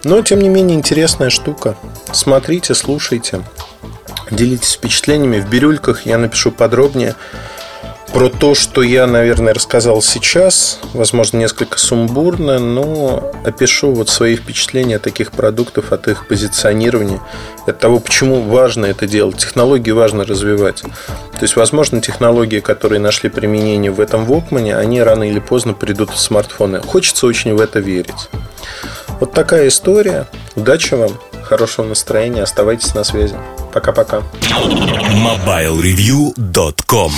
Но, 0.03 0.23
тем 0.23 0.41
не 0.41 0.49
менее, 0.49 0.77
интересная 0.77 1.31
штука. 1.31 1.77
Смотрите, 2.13 2.75
слушайте. 2.75 3.45
Делитесь 4.31 4.73
впечатлениями. 4.73 5.41
В 5.41 5.49
бирюльках 5.49 6.07
я 6.07 6.19
напишу 6.19 6.51
подробнее 6.51 7.15
про 8.13 8.31
то, 8.31 8.55
что 8.55 8.83
я, 8.83 9.07
наверное, 9.07 9.55
рассказал 9.55 10.01
сейчас. 10.03 10.79
Возможно, 10.95 11.39
несколько 11.39 11.79
сумбурно, 11.79 12.59
но 12.59 13.31
опишу 13.45 13.93
вот 13.93 14.09
свои 14.09 14.37
впечатления 14.37 14.97
от 14.97 15.03
таких 15.03 15.33
продуктов, 15.33 15.93
от 15.93 16.09
их 16.09 16.27
позиционирования, 16.27 17.21
от 17.67 17.79
того, 17.79 18.01
почему 18.01 18.43
важно 18.43 18.87
это 18.87 19.07
делать. 19.07 19.37
Технологии 19.37 19.91
важно 19.91 20.25
развивать. 20.25 20.83
То 20.83 21.43
есть, 21.43 21.57
возможно, 21.57 22.01
технологии, 22.01 22.61
которые 22.61 22.99
нашли 22.99 23.29
применение 23.29 23.91
в 23.91 24.01
этом 24.01 24.25
Walkman, 24.25 24.75
они 24.75 25.03
рано 25.03 25.29
или 25.29 25.39
поздно 25.39 25.75
придут 25.75 26.11
в 26.11 26.19
смартфоны. 26.19 26.81
Хочется 26.81 27.27
очень 27.27 27.55
в 27.55 27.61
это 27.61 27.79
верить. 27.79 28.31
Вот 29.21 29.33
такая 29.33 29.69
история. 29.69 30.27
Удачи 30.55 30.95
вам, 30.95 31.13
хорошего 31.43 31.87
настроения, 31.87 32.43
оставайтесь 32.43 32.95
на 32.95 33.05
связи. 33.05 33.37
Пока-пока. 33.73 34.23
MobileReview.com 35.25 37.13